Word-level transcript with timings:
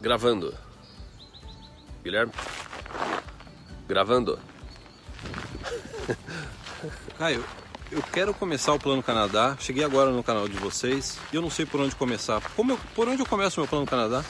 Gravando. 0.00 0.54
Guilherme? 2.02 2.32
Gravando. 3.88 4.38
Caio, 7.18 7.44
eu 7.90 8.02
quero 8.02 8.32
começar 8.32 8.72
o 8.72 8.78
Plano 8.78 9.02
Canadá. 9.02 9.56
Cheguei 9.58 9.82
agora 9.84 10.10
no 10.10 10.22
canal 10.22 10.48
de 10.48 10.56
vocês 10.56 11.18
e 11.32 11.36
eu 11.36 11.42
não 11.42 11.50
sei 11.50 11.66
por 11.66 11.80
onde 11.80 11.94
começar. 11.96 12.40
Como 12.54 12.72
eu- 12.72 12.80
por 12.94 13.08
onde 13.08 13.20
eu 13.22 13.26
começo 13.26 13.58
meu 13.60 13.68
Plano 13.68 13.86
Canadá? 13.86 14.24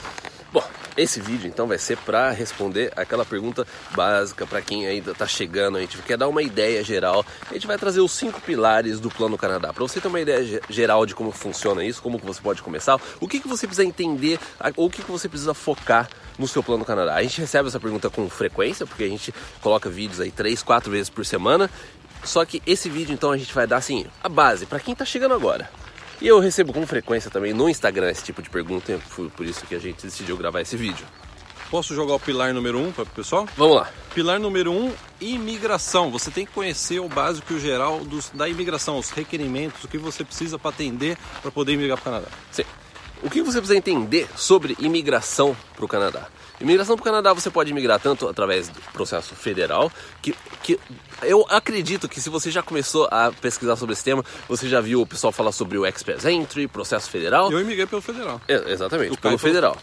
Esse 0.99 1.21
vídeo 1.21 1.47
então 1.47 1.65
vai 1.65 1.77
ser 1.77 1.97
para 1.99 2.29
responder 2.31 2.91
aquela 2.93 3.23
pergunta 3.23 3.65
básica 3.95 4.45
para 4.45 4.61
quem 4.61 4.85
ainda 4.85 5.11
está 5.11 5.25
chegando, 5.25 5.77
a 5.77 5.79
gente 5.79 5.97
quer 5.99 6.17
dar 6.17 6.27
uma 6.27 6.43
ideia 6.43 6.83
geral. 6.83 7.25
A 7.49 7.53
gente 7.53 7.65
vai 7.65 7.77
trazer 7.77 8.01
os 8.01 8.11
cinco 8.11 8.41
pilares 8.41 8.99
do 8.99 9.09
Plano 9.09 9.37
Canadá. 9.37 9.71
Para 9.71 9.81
você 9.81 10.01
ter 10.01 10.09
uma 10.09 10.19
ideia 10.19 10.43
ge- 10.43 10.61
geral 10.69 11.05
de 11.05 11.15
como 11.15 11.31
funciona 11.31 11.85
isso, 11.85 12.01
como 12.01 12.19
que 12.19 12.25
você 12.25 12.41
pode 12.41 12.61
começar, 12.61 12.99
o 13.21 13.29
que, 13.29 13.39
que 13.39 13.47
você 13.47 13.65
precisa 13.65 13.87
entender 13.87 14.37
ou 14.75 14.87
o 14.87 14.89
que, 14.89 15.01
que 15.01 15.09
você 15.09 15.29
precisa 15.29 15.53
focar 15.53 16.09
no 16.37 16.49
seu 16.49 16.61
Plano 16.61 16.83
Canadá. 16.83 17.15
A 17.15 17.23
gente 17.23 17.39
recebe 17.39 17.69
essa 17.69 17.79
pergunta 17.79 18.09
com 18.09 18.29
frequência, 18.29 18.85
porque 18.85 19.05
a 19.05 19.09
gente 19.09 19.33
coloca 19.61 19.89
vídeos 19.89 20.19
aí 20.19 20.31
três, 20.31 20.61
quatro 20.61 20.91
vezes 20.91 21.09
por 21.09 21.25
semana. 21.25 21.69
Só 22.25 22.43
que 22.43 22.61
esse 22.67 22.89
vídeo 22.89 23.13
então 23.13 23.31
a 23.31 23.37
gente 23.37 23.53
vai 23.53 23.65
dar 23.65 23.77
assim, 23.77 24.05
a 24.21 24.27
base 24.27 24.65
para 24.65 24.81
quem 24.81 24.91
está 24.91 25.05
chegando 25.05 25.33
agora. 25.33 25.71
E 26.21 26.27
eu 26.27 26.39
recebo 26.39 26.73
com 26.73 26.85
frequência 26.85 27.31
também 27.31 27.53
no 27.53 27.69
Instagram 27.69 28.09
esse 28.09 28.23
tipo 28.23 28.41
de 28.41 28.49
pergunta, 28.49 28.91
e 28.91 28.97
foi 28.99 29.29
por 29.29 29.45
isso 29.45 29.65
que 29.65 29.73
a 29.73 29.79
gente 29.79 30.05
decidiu 30.05 30.35
gravar 30.35 30.61
esse 30.61 30.75
vídeo. 30.75 31.05
Posso 31.69 31.93
jogar 31.93 32.15
o 32.15 32.19
pilar 32.19 32.53
número 32.53 32.79
um 32.79 32.91
para 32.91 33.03
o 33.03 33.07
pessoal? 33.07 33.47
Vamos 33.55 33.75
lá. 33.77 33.91
Pilar 34.13 34.39
número 34.39 34.71
um, 34.71 34.91
imigração. 35.21 36.09
Você 36.09 36.31
tem 36.31 36.45
que 36.45 36.51
conhecer 36.51 36.99
o 36.99 37.07
básico 37.07 37.53
e 37.53 37.55
o 37.55 37.59
geral 37.59 37.99
dos, 37.99 38.31
da 38.31 38.49
imigração, 38.49 38.97
os 38.97 39.11
requerimentos, 39.11 39.83
o 39.83 39.87
que 39.87 39.97
você 39.97 40.25
precisa 40.25 40.57
para 40.57 40.71
atender 40.71 41.15
para 41.41 41.51
poder 41.51 41.73
imigrar 41.73 41.97
para 41.97 42.01
o 42.01 42.13
Canadá. 42.13 42.27
Sim. 42.51 42.63
O 43.21 43.29
que 43.29 43.41
você 43.41 43.57
precisa 43.59 43.77
entender 43.77 44.27
sobre 44.35 44.75
imigração 44.79 45.55
para 45.75 45.85
o 45.85 45.87
Canadá? 45.87 46.27
Imigração 46.61 46.95
para 46.95 47.01
o 47.01 47.05
Canadá 47.05 47.33
você 47.33 47.49
pode 47.49 47.71
imigrar 47.71 47.99
tanto 47.99 48.27
através 48.27 48.67
do 48.67 48.79
processo 48.91 49.33
federal, 49.33 49.89
que, 50.21 50.35
que 50.61 50.77
eu 51.23 51.45
acredito 51.49 52.07
que 52.09 52.19
se 52.19 52.29
você 52.29 52.51
já 52.51 52.61
começou 52.61 53.07
a 53.11 53.31
pesquisar 53.31 53.75
sobre 53.77 53.93
esse 53.93 54.03
tema, 54.03 54.23
você 54.47 54.67
já 54.67 54.81
viu 54.81 55.01
o 55.01 55.05
pessoal 55.05 55.31
falar 55.31 55.51
sobre 55.53 55.77
o 55.77 55.85
Express 55.85 56.25
Entry, 56.25 56.67
processo 56.67 57.09
federal. 57.09 57.49
Eu 57.51 57.59
imigrei 57.61 57.85
pelo 57.85 58.01
federal. 58.01 58.41
É, 58.47 58.71
exatamente, 58.71 59.13
O 59.13 59.17
pelo 59.17 59.37
foi- 59.37 59.49
federal. 59.49 59.77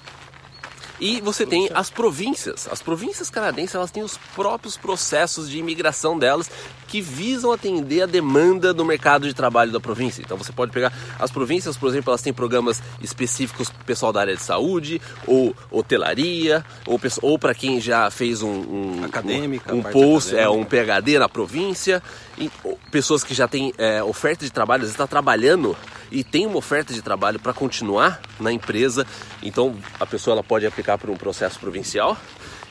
E 1.00 1.20
você 1.20 1.44
tem 1.44 1.68
as 1.74 1.90
províncias. 1.90 2.68
As 2.70 2.80
províncias 2.80 3.28
canadenses 3.28 3.74
elas 3.74 3.90
têm 3.90 4.02
os 4.02 4.18
próprios 4.34 4.76
processos 4.76 5.50
de 5.50 5.58
imigração 5.58 6.18
delas 6.18 6.50
que 6.86 7.00
visam 7.00 7.52
atender 7.52 8.02
a 8.02 8.06
demanda 8.06 8.72
do 8.72 8.84
mercado 8.84 9.26
de 9.26 9.34
trabalho 9.34 9.72
da 9.72 9.80
província. 9.80 10.22
Então 10.22 10.36
você 10.36 10.52
pode 10.52 10.72
pegar 10.72 10.92
as 11.18 11.30
províncias, 11.30 11.76
por 11.76 11.88
exemplo, 11.88 12.10
elas 12.10 12.22
têm 12.22 12.32
programas 12.32 12.82
específicos 13.00 13.68
para 13.68 13.82
o 13.82 13.84
pessoal 13.84 14.12
da 14.12 14.20
área 14.20 14.36
de 14.36 14.42
saúde, 14.42 15.00
ou 15.26 15.54
hotelaria, 15.70 16.64
ou, 16.86 17.00
ou 17.22 17.38
para 17.38 17.54
quem 17.54 17.80
já 17.80 18.10
fez 18.10 18.42
um, 18.42 18.48
um 18.48 19.04
Acadêmica, 19.04 19.74
um, 19.74 19.78
um 19.78 19.82
post, 19.82 20.36
é, 20.36 20.48
um 20.48 20.64
PhD 20.64 21.18
na 21.18 21.28
província, 21.28 22.02
e, 22.38 22.50
ou 22.62 22.78
pessoas 22.90 23.24
que 23.24 23.34
já 23.34 23.48
têm 23.48 23.72
é, 23.76 24.02
oferta 24.02 24.44
de 24.44 24.50
trabalho, 24.50 24.84
está 24.84 25.06
trabalhando 25.06 25.76
e 26.10 26.22
tem 26.24 26.46
uma 26.46 26.56
oferta 26.58 26.92
de 26.94 27.02
trabalho 27.02 27.38
para 27.38 27.52
continuar 27.52 28.20
na 28.40 28.52
empresa, 28.52 29.06
então 29.42 29.74
a 29.98 30.06
pessoa 30.06 30.34
ela 30.34 30.42
pode 30.44 30.66
aplicar 30.66 30.98
por 30.98 31.10
um 31.10 31.16
processo 31.16 31.58
provincial. 31.58 32.16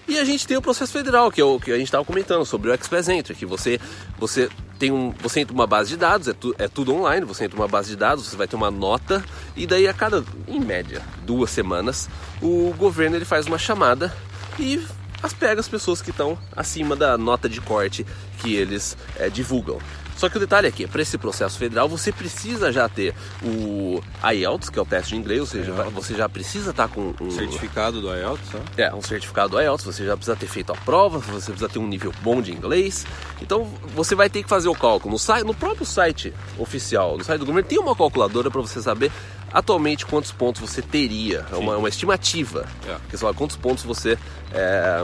E 0.08 0.19
a 0.19 0.23
gente 0.23 0.45
tem 0.45 0.55
o 0.55 0.61
processo 0.61 0.94
federal, 0.94 1.31
que 1.31 1.41
é 1.41 1.44
o 1.44 1.59
que 1.59 1.72
a 1.72 1.78
gente 1.78 1.88
estava 1.88 2.06
comentando 2.06 2.45
sobre 2.45 2.69
o 2.69 2.73
Express 2.75 3.09
Entry, 3.09 3.33
que 3.33 3.44
você, 3.45 3.80
você 4.19 4.47
tem 4.78 4.91
um, 4.91 5.11
você 5.19 5.39
entra 5.39 5.52
uma 5.52 5.66
base 5.66 5.89
de 5.89 5.97
dados, 5.97 6.28
é, 6.28 6.33
tu- 6.33 6.53
é 6.59 6.67
tudo 6.67 6.94
online, 6.94 7.25
você 7.25 7.45
entra 7.45 7.58
uma 7.58 7.67
base 7.67 7.89
de 7.89 7.95
dados, 7.95 8.25
você 8.28 8.36
vai 8.36 8.47
ter 8.47 8.56
uma 8.56 8.69
nota 8.69 9.25
e 9.56 9.66
daí 9.66 9.88
a 9.88 9.94
cada, 9.95 10.23
em 10.47 10.59
média, 10.59 11.02
duas 11.25 11.50
semanas, 11.50 12.08
o 12.39 12.72
governo 12.78 13.16
ele 13.16 13.25
faz 13.25 13.47
uma 13.47 13.58
chamada 13.58 14.13
e 14.59 14.80
as 15.23 15.33
pega 15.33 15.59
as 15.59 15.67
pessoas 15.67 16.03
que 16.03 16.11
estão 16.11 16.38
acima 16.56 16.95
da 16.95 17.17
nota 17.17 17.50
de 17.50 17.59
corte 17.59 18.06
que 18.44 18.53
eles 18.56 18.95
eh, 19.17 19.28
divulgam. 19.31 19.79
Só 20.16 20.30
que 20.30 20.38
o 20.38 20.40
detalhe 20.40 20.68
aqui, 20.68 20.88
para 20.88 21.02
esse 21.02 21.18
processo 21.18 21.58
federal, 21.58 21.90
você 21.90 22.12
precisa 22.12 22.72
já 22.72 22.88
ter 22.88 23.14
o 23.44 24.02
IELTS, 24.34 24.70
que 24.70 24.80
é 24.80 24.81
o 24.81 24.86
teste 24.86 25.09
de 25.14 25.18
inglês, 25.18 25.42
ou 25.42 25.46
seja, 25.46 25.74
vai- 25.74 25.90
você 25.90 26.14
já 26.16 26.30
precisa 26.30 26.72
estar 26.72 26.88
com 26.88 27.14
um 27.20 27.31
Certificado 27.31 28.00
do 28.02 28.08
IELTS, 28.16 28.54
né? 28.54 28.62
é, 28.78 28.96
um 28.96 29.02
certificado 29.02 29.50
do 29.50 29.62
IELTS, 29.62 29.84
você 29.86 30.06
já 30.06 30.16
precisa 30.16 30.36
ter 30.38 30.48
feito 30.48 30.72
a 30.72 30.75
prova, 30.75 31.20
você 31.20 31.52
precisa 31.52 31.68
ter 31.70 31.80
um 31.80 31.88
nível 31.88 32.14
bom 32.22 32.42
de 32.42 32.52
inglês. 32.54 33.06
Então 33.42 33.66
você 33.94 34.16
vai 34.16 34.30
ter 34.30 34.42
que 34.44 34.50
fazer 34.50 34.70
o 34.70 34.74
cálculo. 34.75 35.12
No, 35.14 35.20
site, 35.20 35.44
no 35.46 35.54
próprio 35.54 35.86
site 35.86 36.34
oficial, 36.58 37.18
no 37.18 37.24
site 37.24 37.40
do 37.40 37.46
governo, 37.46 37.68
tem 37.68 37.78
uma 37.78 37.96
calculadora 37.96 38.50
para 38.50 38.62
você 38.62 38.81
saber 38.81 39.12
atualmente 39.52 40.06
quantos 40.06 40.31
pontos 40.31 40.62
você 40.62 40.81
teria. 40.81 41.46
É 41.52 41.56
uma, 41.56 41.78
uma 41.78 41.90
estimativa. 41.90 42.66
É. 42.88 42.96
Que 43.09 43.18
você 43.18 43.18
fala 43.18 43.34
quantos 43.34 43.56
pontos 43.58 43.84
você 43.84 44.18
é, 44.54 45.04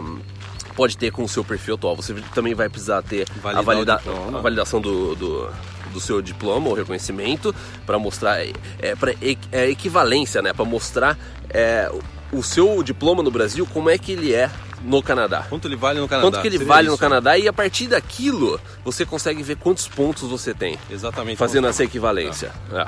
pode 0.76 0.98
ter 0.98 1.12
com 1.12 1.24
o 1.24 1.30
seu 1.30 1.44
perfil 1.44 1.76
atual. 1.76 1.96
Você 1.96 2.14
também 2.34 2.54
vai 2.54 2.70
precisar 2.70 3.02
ter 3.02 3.28
a, 3.44 3.62
Validar 3.62 4.00
valida- 4.04 4.38
a 4.38 4.42
validação 4.42 4.82
do, 4.82 5.16
do, 5.16 5.50
do 5.94 6.00
seu 6.00 6.22
diploma 6.22 6.70
ou 6.70 6.74
reconhecimento 6.74 7.54
para 7.86 7.98
mostrar 8.00 8.40
é, 8.42 8.54
é, 8.80 8.96
pra, 8.96 9.14
é, 9.52 9.70
equivalência, 9.70 10.42
né? 10.42 10.54
Para 10.54 10.66
mostrar 10.66 11.18
é, 11.50 11.92
o 12.32 12.42
seu 12.42 12.82
diploma 12.84 13.22
no 13.22 13.32
Brasil, 13.32 13.68
como 13.74 13.90
é 13.90 13.98
que 13.98 14.14
ele 14.14 14.34
é 14.34 14.50
no 14.84 15.02
Canadá. 15.04 15.46
Quanto 15.48 15.68
ele 15.68 15.76
vale 15.76 16.00
no 16.00 16.08
Canadá? 16.08 16.28
Quanto 16.28 16.42
que 16.42 16.48
ele 16.48 16.58
Seria 16.58 16.74
vale 16.74 16.88
no 16.88 16.96
isso, 16.96 17.03
né? 17.03 17.09
Canadá 17.09 17.38
e 17.38 17.48
a 17.48 17.53
partir 17.53 17.88
daquilo 17.88 18.59
você 18.84 19.06
consegue 19.06 19.44
ver 19.44 19.58
quantos 19.58 19.88
pontos 19.88 20.28
você 20.30 20.53
tem. 20.53 20.78
Exatamente. 20.90 21.38
Fazendo 21.38 21.68
essa 21.68 21.84
equivalência. 21.84 22.52
É. 22.72 22.88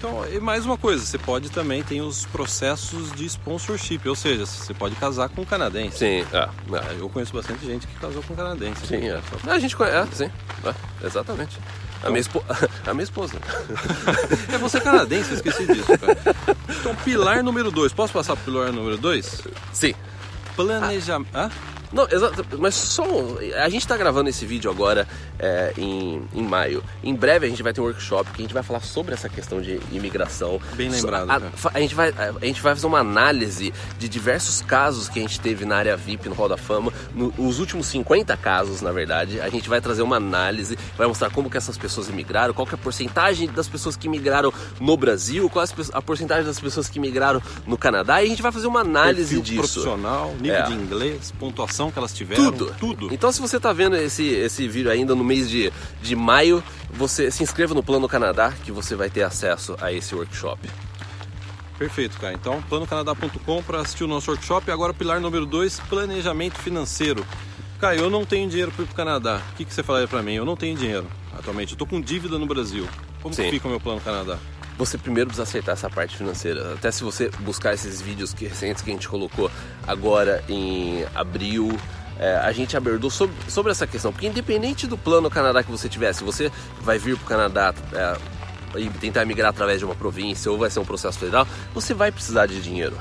Então, 0.00 0.26
e 0.32 0.40
mais 0.40 0.64
uma 0.64 0.78
coisa, 0.78 1.04
você 1.04 1.18
pode 1.18 1.50
também 1.50 1.82
ter 1.82 2.00
os 2.00 2.24
processos 2.24 3.12
de 3.12 3.26
sponsorship, 3.26 4.00
ou 4.08 4.16
seja, 4.16 4.46
você 4.46 4.72
pode 4.72 4.94
casar 4.94 5.28
com 5.28 5.42
um 5.42 5.44
canadense. 5.44 5.98
Sim, 5.98 6.26
é, 6.32 6.38
é. 6.38 6.96
Eu 6.98 7.10
conheço 7.10 7.34
bastante 7.34 7.66
gente 7.66 7.86
que 7.86 7.94
casou 8.00 8.22
com 8.22 8.32
um 8.32 8.36
canadense. 8.36 8.86
Sim, 8.86 9.06
é. 9.10 9.20
A 9.46 9.58
gente 9.58 9.76
conhece, 9.76 10.24
é, 10.24 10.26
sim. 10.26 10.32
É, 10.64 11.06
exatamente. 11.06 11.58
A 12.02 12.08
minha, 12.08 12.20
espo... 12.20 12.42
a 12.86 12.94
minha 12.94 13.04
esposa. 13.04 13.34
É 14.50 14.56
você 14.56 14.78
é 14.78 14.80
canadense, 14.80 15.32
eu 15.32 15.36
esqueci 15.36 15.66
disso, 15.66 15.98
cara. 15.98 16.16
Então, 16.80 16.96
pilar 16.96 17.44
número 17.44 17.70
2. 17.70 17.92
Posso 17.92 18.10
passar 18.10 18.36
pro 18.36 18.46
pilar 18.46 18.72
número 18.72 18.96
2? 18.96 19.42
Sim. 19.70 19.94
Planejamento. 20.56 21.28
Ah? 21.34 21.50
Não, 21.92 22.06
exato, 22.10 22.44
mas 22.58 22.74
só. 22.74 23.02
um- 23.04 23.36
A 23.62 23.68
gente 23.68 23.86
tá 23.86 23.96
gravando 23.96 24.28
esse 24.28 24.46
vídeo 24.46 24.70
agora 24.70 25.08
é, 25.38 25.72
em, 25.76 26.22
em 26.34 26.42
maio. 26.42 26.82
Em 27.02 27.14
breve 27.14 27.46
a 27.46 27.48
gente 27.48 27.62
vai 27.62 27.72
ter 27.72 27.80
um 27.80 27.84
workshop 27.84 28.30
que 28.30 28.40
a 28.40 28.44
gente 28.44 28.54
vai 28.54 28.62
falar 28.62 28.80
sobre 28.80 29.12
essa 29.14 29.28
questão 29.28 29.60
de 29.60 29.80
imigração. 29.90 30.60
Bem 30.74 30.88
lembrado, 30.88 31.24
A, 31.30 31.40
cara. 31.40 31.52
fa- 31.54 31.70
a 31.74 31.80
gente 31.80 31.94
vai, 31.94 32.10
a 32.16 32.44
gente 32.46 32.60
vai 32.60 32.74
fazer 32.74 32.86
uma 32.86 32.98
análise 33.00 33.72
de 33.98 34.08
diversos 34.08 34.60
casos 34.62 35.08
que 35.08 35.18
a 35.18 35.22
gente 35.22 35.40
teve 35.40 35.64
na 35.64 35.76
área 35.76 35.96
VIP 35.96 36.28
no 36.28 36.34
Hall 36.34 36.48
da 36.48 36.56
Fama. 36.56 36.92
No- 37.14 37.32
os 37.38 37.58
últimos 37.58 37.86
50 37.86 38.36
casos, 38.36 38.80
na 38.80 38.92
verdade. 38.92 39.40
A 39.40 39.48
gente 39.48 39.68
vai 39.68 39.80
trazer 39.80 40.02
uma 40.02 40.16
análise, 40.16 40.78
vai 40.96 41.06
mostrar 41.06 41.30
como 41.30 41.50
que 41.50 41.56
essas 41.56 41.76
pessoas 41.76 42.08
imigraram, 42.08 42.54
qual 42.54 42.66
que 42.66 42.74
é 42.74 42.78
a 42.78 42.78
porcentagem 42.78 43.48
das 43.48 43.68
pessoas 43.68 43.96
que 43.96 44.06
imigraram 44.06 44.52
no 44.78 44.96
Brasil, 44.96 45.48
qual 45.50 45.64
é 45.64 45.68
a 45.92 46.02
porcentagem 46.02 46.44
das 46.44 46.60
pessoas 46.60 46.88
que 46.88 46.98
imigraram 46.98 47.42
no 47.66 47.76
Canadá. 47.76 48.22
E 48.22 48.26
a 48.26 48.28
gente 48.28 48.42
vai 48.42 48.52
fazer 48.52 48.66
uma 48.66 48.80
análise 48.80 49.34
Perfil 49.34 49.42
disso. 49.42 49.80
profissional, 49.80 50.34
nível 50.40 50.56
É. 50.58 50.62
de 50.62 50.72
inglês, 50.74 51.32
pontuação 51.38 51.79
que 51.88 51.98
elas 51.98 52.12
tiveram. 52.12 52.50
Tudo. 52.50 52.74
Tudo. 52.80 53.14
Então, 53.14 53.30
se 53.30 53.40
você 53.40 53.58
está 53.58 53.72
vendo 53.72 53.94
esse, 53.94 54.26
esse 54.26 54.66
vídeo 54.66 54.90
ainda 54.90 55.14
no 55.14 55.22
mês 55.22 55.48
de, 55.48 55.72
de 56.02 56.16
maio, 56.16 56.64
você 56.90 57.30
se 57.30 57.44
inscreva 57.44 57.74
no 57.74 57.82
Plano 57.82 58.08
Canadá 58.08 58.52
que 58.64 58.72
você 58.72 58.96
vai 58.96 59.08
ter 59.08 59.22
acesso 59.22 59.76
a 59.80 59.92
esse 59.92 60.12
workshop. 60.12 60.68
Perfeito, 61.78 62.18
cara. 62.18 62.34
Então, 62.34 62.60
planocanadá.com 62.68 63.62
para 63.62 63.80
assistir 63.80 64.02
o 64.02 64.08
nosso 64.08 64.30
workshop. 64.32 64.70
Agora, 64.70 64.92
pilar 64.92 65.20
número 65.20 65.46
2, 65.46 65.80
planejamento 65.88 66.58
financeiro. 66.58 67.24
Caio, 67.78 68.00
eu 68.00 68.10
não 68.10 68.26
tenho 68.26 68.46
dinheiro 68.50 68.70
para 68.70 68.82
ir 68.82 68.86
pro 68.86 68.94
Canadá. 68.96 69.40
O 69.52 69.56
que, 69.56 69.64
que 69.64 69.72
você 69.72 69.82
falaria 69.82 70.06
para 70.06 70.22
mim? 70.22 70.34
Eu 70.34 70.44
não 70.44 70.56
tenho 70.56 70.76
dinheiro 70.76 71.06
atualmente. 71.32 71.72
Eu 71.72 71.78
tô 71.78 71.86
com 71.86 71.98
dívida 71.98 72.38
no 72.38 72.44
Brasil. 72.44 72.86
Como 73.22 73.34
que 73.34 73.50
fica 73.50 73.66
o 73.66 73.70
meu 73.70 73.80
plano 73.80 74.00
Canadá? 74.00 74.38
Você 74.80 74.96
primeiro 74.96 75.28
precisa 75.28 75.42
aceitar 75.42 75.72
essa 75.72 75.90
parte 75.90 76.16
financeira. 76.16 76.72
Até 76.72 76.90
se 76.90 77.04
você 77.04 77.28
buscar 77.40 77.74
esses 77.74 78.00
vídeos 78.00 78.32
que, 78.32 78.46
recentes 78.46 78.82
que 78.82 78.88
a 78.88 78.94
gente 78.94 79.06
colocou 79.06 79.50
agora 79.86 80.42
em 80.48 81.04
abril, 81.14 81.70
é, 82.18 82.36
a 82.36 82.50
gente 82.50 82.74
abordou 82.78 83.10
sobre, 83.10 83.36
sobre 83.46 83.72
essa 83.72 83.86
questão. 83.86 84.10
Porque 84.10 84.26
independente 84.26 84.86
do 84.86 84.96
plano 84.96 85.28
Canadá 85.28 85.62
que 85.62 85.70
você 85.70 85.86
tiver, 85.86 86.14
se 86.14 86.24
você 86.24 86.50
vai 86.80 86.98
vir 86.98 87.14
para 87.18 87.24
o 87.26 87.28
Canadá 87.28 87.74
é, 87.92 88.80
e 88.80 88.88
tentar 88.88 89.26
migrar 89.26 89.50
através 89.50 89.80
de 89.80 89.84
uma 89.84 89.94
província 89.94 90.50
ou 90.50 90.56
vai 90.56 90.70
ser 90.70 90.80
um 90.80 90.84
processo 90.86 91.18
federal, 91.18 91.46
você 91.74 91.92
vai 91.92 92.10
precisar 92.10 92.46
de 92.46 92.62
dinheiro. 92.62 92.96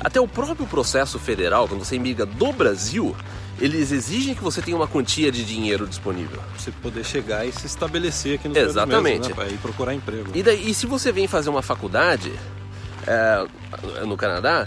Até 0.00 0.20
o 0.20 0.26
próprio 0.26 0.66
processo 0.66 1.16
federal, 1.16 1.68
quando 1.68 1.84
você 1.84 1.96
migra 1.96 2.26
do 2.26 2.52
Brasil, 2.52 3.14
eles 3.60 3.92
exigem 3.92 4.34
que 4.34 4.42
você 4.42 4.62
tenha 4.62 4.76
uma 4.76 4.88
quantia 4.88 5.30
de 5.30 5.44
dinheiro 5.44 5.86
disponível. 5.86 6.38
Pra 6.38 6.58
você 6.58 6.70
poder 6.70 7.04
chegar 7.04 7.46
e 7.46 7.52
se 7.52 7.66
estabelecer 7.66 8.38
aqui 8.38 8.48
no 8.48 8.56
Exatamente. 8.56 9.28
né? 9.28 9.34
Para 9.34 9.48
ir 9.48 9.58
procurar 9.58 9.94
emprego. 9.94 10.30
E, 10.34 10.42
daí, 10.42 10.70
e 10.70 10.74
se 10.74 10.86
você 10.86 11.12
vem 11.12 11.26
fazer 11.26 11.50
uma 11.50 11.62
faculdade 11.62 12.32
é, 13.06 13.46
no 14.06 14.16
Canadá, 14.16 14.66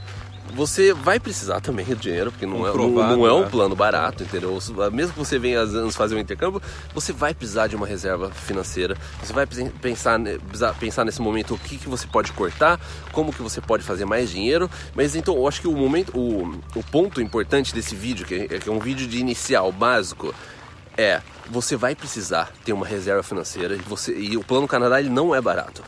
você 0.54 0.94
vai 0.94 1.20
precisar 1.20 1.60
também 1.60 1.86
do 1.86 1.96
dinheiro, 1.96 2.32
porque 2.32 2.46
não, 2.46 2.68
é, 2.68 2.78
não, 2.78 2.90
não 2.90 3.28
é 3.28 3.34
um 3.34 3.42
né? 3.42 3.50
plano 3.50 3.76
barato, 3.76 4.24
entendeu? 4.24 4.58
Mesmo 4.92 5.14
que 5.14 5.20
você 5.20 5.40
venha 5.40 5.62
às 5.62 5.74
anos 5.74 5.96
fazer 5.96 6.16
um 6.16 6.20
intercâmbio, 6.20 6.62
você 6.94 7.12
vai 7.12 7.34
precisar 7.34 7.68
de 7.68 7.76
uma 7.76 7.88
reserva 7.88 8.30
financeira. 8.30 8.96
Você 9.22 9.34
vai 9.34 9.48
pensar, 9.48 10.20
pensar 10.80 11.04
nesse 11.06 11.22
momento 11.22 11.56
o 11.56 11.58
que, 11.58 11.78
que 11.78 11.90
você 11.90 12.06
pode 12.06 12.32
cortar, 12.34 12.80
como 13.12 13.34
que 13.34 13.42
você 13.42 13.60
pode 13.60 13.84
fazer 13.84 14.06
mais 14.06 14.30
dinheiro. 14.30 14.70
Mas 14.94 15.16
então 15.16 15.36
eu 15.36 15.48
acho 15.48 15.60
que 15.60 15.68
o 15.68 15.74
momento, 15.74 16.16
o, 16.18 16.62
o 16.76 16.84
ponto 16.84 17.20
importante 17.20 17.74
desse 17.74 17.96
vídeo, 17.96 18.26
que 18.26 18.36
é, 18.36 18.48
que 18.60 18.70
é 18.70 18.72
um 18.72 18.80
vídeo 18.80 19.08
de 19.08 19.18
inicial 19.18 19.72
básico, 19.72 20.34
é 20.96 21.22
você 21.50 21.76
vai 21.76 21.96
precisar 21.96 22.52
ter 22.64 22.74
uma 22.74 22.86
reserva 22.86 23.24
financeira 23.24 23.76
e, 23.76 23.80
você, 23.80 24.16
e 24.16 24.38
o 24.38 24.44
plano 24.44 24.68
Canadá 24.68 25.00
ele 25.00 25.10
não 25.10 25.34
é 25.34 25.42
barato. 25.42 25.84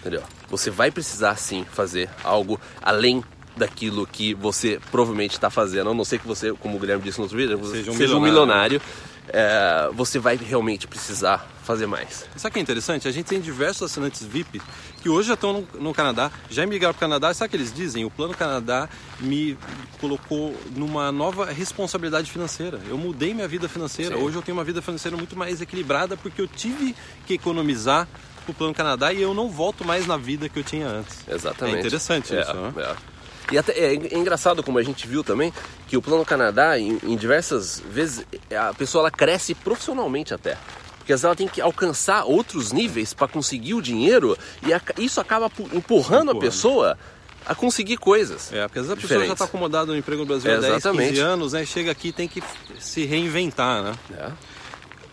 Entendeu? 0.00 0.22
Você 0.50 0.70
vai 0.70 0.90
precisar 0.90 1.36
sim 1.36 1.64
fazer 1.64 2.10
algo 2.22 2.60
além 2.82 3.24
daquilo 3.56 4.06
que 4.06 4.34
você 4.34 4.80
provavelmente 4.90 5.32
está 5.32 5.48
fazendo, 5.50 5.90
a 5.90 5.94
não 5.94 6.04
ser 6.04 6.18
que 6.18 6.26
você, 6.26 6.52
como 6.54 6.76
o 6.76 6.80
Guilherme 6.80 7.02
disse 7.02 7.18
no 7.18 7.24
outro 7.24 7.36
vídeo, 7.38 7.56
você 7.56 7.76
Seja 7.78 7.90
um 7.92 7.96
seja 7.96 8.16
um 8.16 8.20
milionário. 8.20 8.80
milionário, 8.80 8.82
é, 9.28 9.90
você 9.94 10.18
vai 10.18 10.36
realmente 10.36 10.86
precisar 10.86 11.48
fazer 11.62 11.86
mais. 11.86 12.26
Sabe 12.36 12.50
o 12.50 12.52
que 12.52 12.58
é 12.58 12.62
interessante? 12.62 13.08
A 13.08 13.10
gente 13.10 13.24
tem 13.26 13.40
diversos 13.40 13.90
assinantes 13.90 14.22
VIP 14.22 14.60
que 15.00 15.08
hoje 15.08 15.28
já 15.28 15.34
estão 15.34 15.52
no, 15.72 15.80
no 15.80 15.94
Canadá, 15.94 16.30
já 16.50 16.62
emigraram 16.62 16.92
para 16.92 16.98
o 16.98 17.00
Canadá. 17.08 17.32
Sabe 17.32 17.46
o 17.46 17.50
que 17.50 17.56
eles 17.56 17.72
dizem? 17.72 18.04
O 18.04 18.10
Plano 18.10 18.34
Canadá 18.34 18.86
me 19.20 19.56
colocou 20.00 20.54
numa 20.76 21.10
nova 21.10 21.46
responsabilidade 21.46 22.30
financeira. 22.30 22.80
Eu 22.88 22.98
mudei 22.98 23.32
minha 23.32 23.48
vida 23.48 23.66
financeira. 23.68 24.16
Sim. 24.16 24.22
Hoje 24.22 24.36
eu 24.36 24.42
tenho 24.42 24.58
uma 24.58 24.64
vida 24.64 24.82
financeira 24.82 25.16
muito 25.16 25.36
mais 25.38 25.60
equilibrada 25.62 26.16
porque 26.18 26.40
eu 26.42 26.46
tive 26.46 26.94
que 27.26 27.34
economizar 27.34 28.06
para 28.44 28.50
o 28.52 28.54
Plano 28.54 28.74
Canadá 28.74 29.10
e 29.10 29.22
eu 29.22 29.32
não 29.32 29.48
volto 29.48 29.86
mais 29.86 30.06
na 30.06 30.18
vida 30.18 30.50
que 30.50 30.58
eu 30.58 30.64
tinha 30.64 30.86
antes. 30.86 31.26
Exatamente. 31.26 31.76
É 31.76 31.80
interessante 31.80 32.34
É, 32.34 32.42
isso, 32.42 32.52
né? 32.54 32.72
é. 32.76 33.13
E 33.52 33.58
até 33.58 33.72
é 33.78 33.94
en- 33.94 34.18
engraçado 34.18 34.62
como 34.62 34.78
a 34.78 34.82
gente 34.82 35.06
viu 35.06 35.22
também 35.22 35.52
que 35.86 35.96
o 35.96 36.02
Plano 36.02 36.24
Canadá, 36.24 36.78
em, 36.78 36.98
em 37.02 37.16
diversas 37.16 37.80
vezes, 37.80 38.24
a 38.58 38.72
pessoa 38.74 39.02
ela 39.02 39.10
cresce 39.10 39.54
profissionalmente 39.54 40.32
até. 40.32 40.56
Porque 40.98 41.12
às 41.12 41.18
vezes 41.20 41.24
ela 41.24 41.36
tem 41.36 41.46
que 41.48 41.60
alcançar 41.60 42.24
outros 42.24 42.72
níveis 42.72 43.12
para 43.12 43.28
conseguir 43.28 43.74
o 43.74 43.82
dinheiro 43.82 44.36
e 44.66 44.72
aca- 44.72 44.94
isso 44.98 45.20
acaba 45.20 45.50
pu- 45.50 45.68
empurrando, 45.74 46.30
a 46.30 46.32
Empurrando. 46.32 46.40
pessoa 46.40 46.98
a 47.44 47.54
conseguir 47.54 47.98
coisas. 47.98 48.50
É, 48.50 48.66
porque 48.66 48.78
às 48.78 48.86
vezes 48.86 48.98
a 48.98 49.06
pessoa 49.08 49.26
já 49.26 49.32
está 49.34 49.44
acomodada 49.44 49.92
no 49.92 49.98
emprego 49.98 50.22
no 50.22 50.26
Brasil 50.26 50.50
há 50.50 50.54
É, 50.54 50.60
10, 50.60 50.72
15 50.72 50.76
exatamente. 50.88 51.20
anos, 51.20 51.52
né? 51.52 51.66
Chega 51.66 51.90
aqui 51.90 52.08
e 52.08 52.12
tem 52.12 52.26
que 52.26 52.42
se 52.80 53.04
reinventar, 53.04 53.82
né? 53.82 53.92
É. 54.18 54.30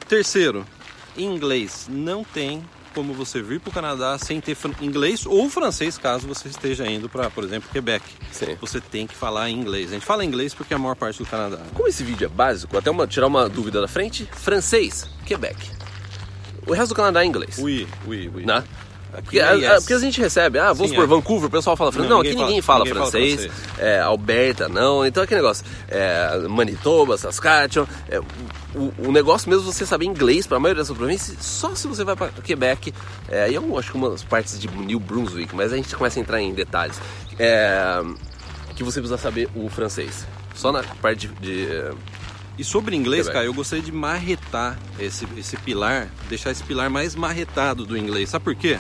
Terceiro, 0.08 0.66
inglês. 1.18 1.88
Não 1.90 2.24
tem 2.24 2.64
como 2.94 3.14
você 3.14 3.42
vir 3.42 3.60
para 3.60 3.70
o 3.70 3.74
Canadá 3.74 4.18
sem 4.18 4.40
ter 4.42 4.58
inglês 4.82 5.26
ou 5.26 5.50
francês, 5.50 5.98
caso 5.98 6.28
você 6.28 6.48
esteja 6.50 6.86
indo 6.88 7.10
para, 7.10 7.30
por 7.30 7.44
exemplo, 7.44 7.70
Quebec. 7.72 8.04
Sim. 8.32 8.56
Você 8.62 8.80
tem 8.82 9.08
que 9.08 9.16
falar 9.16 9.50
inglês. 9.50 9.90
A 9.90 9.94
gente 9.94 10.06
fala 10.06 10.24
inglês 10.26 10.54
porque 10.54 10.74
é 10.74 10.78
a 10.78 10.80
maior 10.80 10.96
parte 10.96 11.18
do 11.20 11.26
Canadá. 11.26 11.60
Como 11.74 11.88
esse 11.88 12.04
vídeo 12.04 12.26
é 12.26 12.30
básico, 12.30 12.78
até 12.78 12.90
uma, 12.92 13.08
tirar 13.08 13.28
uma 13.28 13.48
dúvida 13.50 13.82
da 13.82 13.88
frente, 13.88 14.26
francês, 14.32 15.08
Quebec. 15.26 15.58
O 16.68 16.74
resto 16.74 16.90
do 16.90 16.96
Canadá 16.96 17.24
é 17.24 17.26
inglês. 17.26 17.58
Oui, 17.58 17.88
oui, 18.06 18.30
oui. 18.34 18.46
Né? 18.46 18.64
Porque, 19.12 19.40
é 19.40 19.44
a, 19.44 19.50
a- 19.50 19.54
yes. 19.56 19.80
porque 19.80 19.94
a 19.94 20.00
gente 20.00 20.22
recebe, 20.22 20.58
ah, 20.58 20.72
vamos 20.72 20.92
Sim, 20.92 20.96
por 20.96 21.04
é. 21.04 21.08
Vancouver, 21.08 21.48
o 21.50 21.52
pessoal 21.52 21.76
fala 21.76 21.92
francês. 21.92 22.10
Não, 22.10 22.18
Não, 22.18 22.22
aqui 22.22 22.30
ninguém 22.30 22.46
ninguém 22.46 22.62
fala- 22.62 22.86
fala, 22.86 23.02
ninguém 23.02 23.12
fala 23.12 23.12
francês. 23.12 23.52
francês. 23.52 23.80
É, 23.86 24.00
Alberta, 24.00 24.70
não. 24.70 25.06
Então 25.06 25.22
é 25.22 25.26
aquele 25.26 25.42
negócio. 25.42 25.66
É, 25.90 26.38
Manitoba, 26.48 27.18
Saskatchewan. 27.18 27.88
É, 28.74 28.78
o, 28.78 29.10
o 29.10 29.12
negócio 29.12 29.50
mesmo 29.50 29.70
é 29.70 29.74
você 29.74 29.86
saber 29.86 30.06
inglês 30.06 30.48
para 30.48 30.58
a 30.58 30.60
maioria 30.60 30.84
dessas 30.84 30.96
províncias, 30.96 31.38
só 31.44 31.76
se 31.76 31.88
você 31.88 32.04
vai 32.04 32.16
para 32.16 32.30
Quebec. 32.30 32.94
É, 33.30 33.50
e 33.50 33.56
eu 33.56 33.78
acho 33.78 33.92
que 33.92 33.98
umas 33.98 34.24
partes 34.24 34.60
de 34.60 34.68
New 34.68 35.00
Brunswick, 35.00 35.56
mas 35.56 35.74
a 35.74 35.76
gente 35.76 35.96
começa 35.96 36.20
a 36.20 36.22
entrar 36.22 36.42
em 36.42 36.54
detalhes. 36.54 37.00
É, 37.40 38.02
que 38.76 38.84
você 38.84 39.00
precisa 39.00 39.18
saber 39.18 39.50
o 39.56 39.70
francês. 39.70 40.26
Só 40.56 40.72
na 40.72 40.84
parte 40.84 41.28
de. 41.28 41.36
de 41.36 41.94
E 42.58 42.64
sobre 42.64 42.96
inglês, 42.96 43.24
Quebec. 43.24 43.34
cara, 43.34 43.46
eu 43.46 43.54
gostaria 43.54 43.84
de 43.84 43.92
marretar 43.92 44.78
esse, 45.00 45.28
esse 45.38 45.56
pilar, 45.58 46.10
deixar 46.30 46.52
esse 46.52 46.64
pilar 46.64 46.90
mais 46.90 47.16
marretado 47.16 47.86
do 47.86 47.98
inglês. 47.98 48.30
Sabe 48.30 48.44
por 48.44 48.56
quê? 48.56 48.78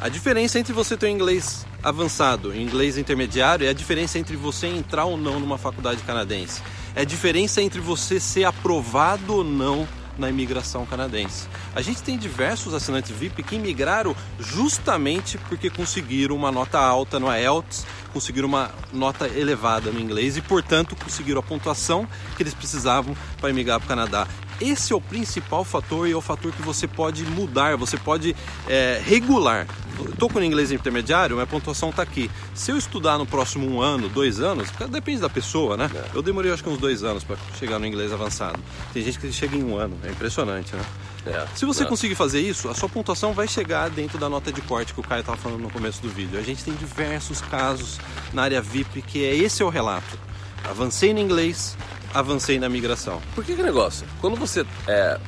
A 0.00 0.08
diferença 0.08 0.58
entre 0.58 0.72
você 0.72 0.96
ter 0.96 1.06
um 1.06 1.10
inglês 1.10 1.66
avançado 1.82 2.54
e 2.54 2.58
um 2.58 2.62
inglês 2.62 2.96
intermediário 2.98 3.66
é 3.66 3.70
a 3.70 3.72
diferença 3.72 4.18
entre 4.18 4.36
você 4.36 4.66
entrar 4.66 5.06
ou 5.06 5.16
não 5.16 5.40
numa 5.40 5.58
faculdade 5.58 6.02
canadense. 6.02 6.62
É 6.98 7.02
a 7.02 7.04
diferença 7.04 7.62
entre 7.62 7.80
você 7.80 8.18
ser 8.18 8.42
aprovado 8.42 9.36
ou 9.36 9.44
não 9.44 9.86
na 10.18 10.28
imigração 10.28 10.84
canadense. 10.84 11.46
A 11.72 11.80
gente 11.80 12.02
tem 12.02 12.18
diversos 12.18 12.74
assinantes 12.74 13.12
VIP 13.12 13.44
que 13.44 13.54
imigraram 13.54 14.16
justamente 14.40 15.38
porque 15.48 15.70
conseguiram 15.70 16.34
uma 16.34 16.50
nota 16.50 16.80
alta 16.80 17.20
no 17.20 17.32
IELTS, 17.32 17.86
conseguiram 18.12 18.48
uma 18.48 18.72
nota 18.92 19.28
elevada 19.28 19.92
no 19.92 20.00
inglês 20.00 20.36
e, 20.36 20.42
portanto, 20.42 20.96
conseguiram 20.96 21.38
a 21.38 21.42
pontuação 21.44 22.04
que 22.36 22.42
eles 22.42 22.52
precisavam 22.52 23.16
para 23.40 23.50
emigrar 23.50 23.78
para 23.78 23.86
o 23.86 23.88
Canadá. 23.88 24.26
Esse 24.60 24.92
é 24.92 24.96
o 24.96 25.00
principal 25.00 25.64
fator 25.64 26.08
e 26.08 26.12
é 26.12 26.16
o 26.16 26.20
fator 26.20 26.52
que 26.52 26.62
você 26.62 26.86
pode 26.86 27.24
mudar, 27.24 27.76
você 27.76 27.96
pode 27.96 28.34
é, 28.68 29.00
regular. 29.04 29.66
Estou 30.10 30.28
com 30.28 30.38
o 30.38 30.44
inglês 30.44 30.70
intermediário, 30.70 31.36
minha 31.36 31.46
pontuação 31.46 31.90
está 31.90 32.02
aqui. 32.02 32.30
Se 32.54 32.70
eu 32.70 32.76
estudar 32.76 33.18
no 33.18 33.26
próximo 33.26 33.68
um 33.68 33.80
ano, 33.80 34.08
dois 34.08 34.40
anos, 34.40 34.68
depende 34.90 35.20
da 35.20 35.28
pessoa, 35.28 35.76
né? 35.76 35.90
Eu 36.14 36.22
demorei 36.22 36.52
acho 36.52 36.62
que 36.62 36.68
uns 36.68 36.78
dois 36.78 37.02
anos 37.02 37.24
para 37.24 37.36
chegar 37.58 37.78
no 37.78 37.86
inglês 37.86 38.12
avançado. 38.12 38.58
Tem 38.92 39.02
gente 39.02 39.18
que 39.18 39.32
chega 39.32 39.56
em 39.56 39.62
um 39.62 39.76
ano, 39.76 39.96
é 40.04 40.10
impressionante, 40.10 40.74
né? 40.74 40.84
é, 41.26 41.46
Se 41.54 41.64
você 41.64 41.84
conseguir 41.84 42.14
fazer 42.14 42.40
isso, 42.40 42.68
a 42.68 42.74
sua 42.74 42.88
pontuação 42.88 43.32
vai 43.32 43.48
chegar 43.48 43.90
dentro 43.90 44.18
da 44.18 44.28
nota 44.28 44.52
de 44.52 44.60
corte 44.62 44.94
que 44.94 45.00
o 45.00 45.02
Caio 45.02 45.20
estava 45.20 45.36
falando 45.36 45.60
no 45.60 45.70
começo 45.70 46.00
do 46.00 46.08
vídeo. 46.08 46.38
A 46.38 46.42
gente 46.42 46.64
tem 46.64 46.74
diversos 46.74 47.40
casos 47.40 47.98
na 48.32 48.42
área 48.42 48.60
VIP 48.60 49.02
que 49.02 49.24
é 49.24 49.34
esse 49.34 49.62
é 49.62 49.64
o 49.64 49.68
relato. 49.68 50.18
Avancei 50.64 51.14
no 51.14 51.20
inglês, 51.20 51.76
avancei 52.12 52.58
na 52.58 52.68
migração. 52.68 53.20
Por 53.34 53.44
que 53.44 53.52
é 53.52 53.56
negócio? 53.56 54.06
Quando 54.20 54.36
você 54.36 54.64
é, 54.86 55.18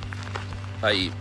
aí 0.83 1.13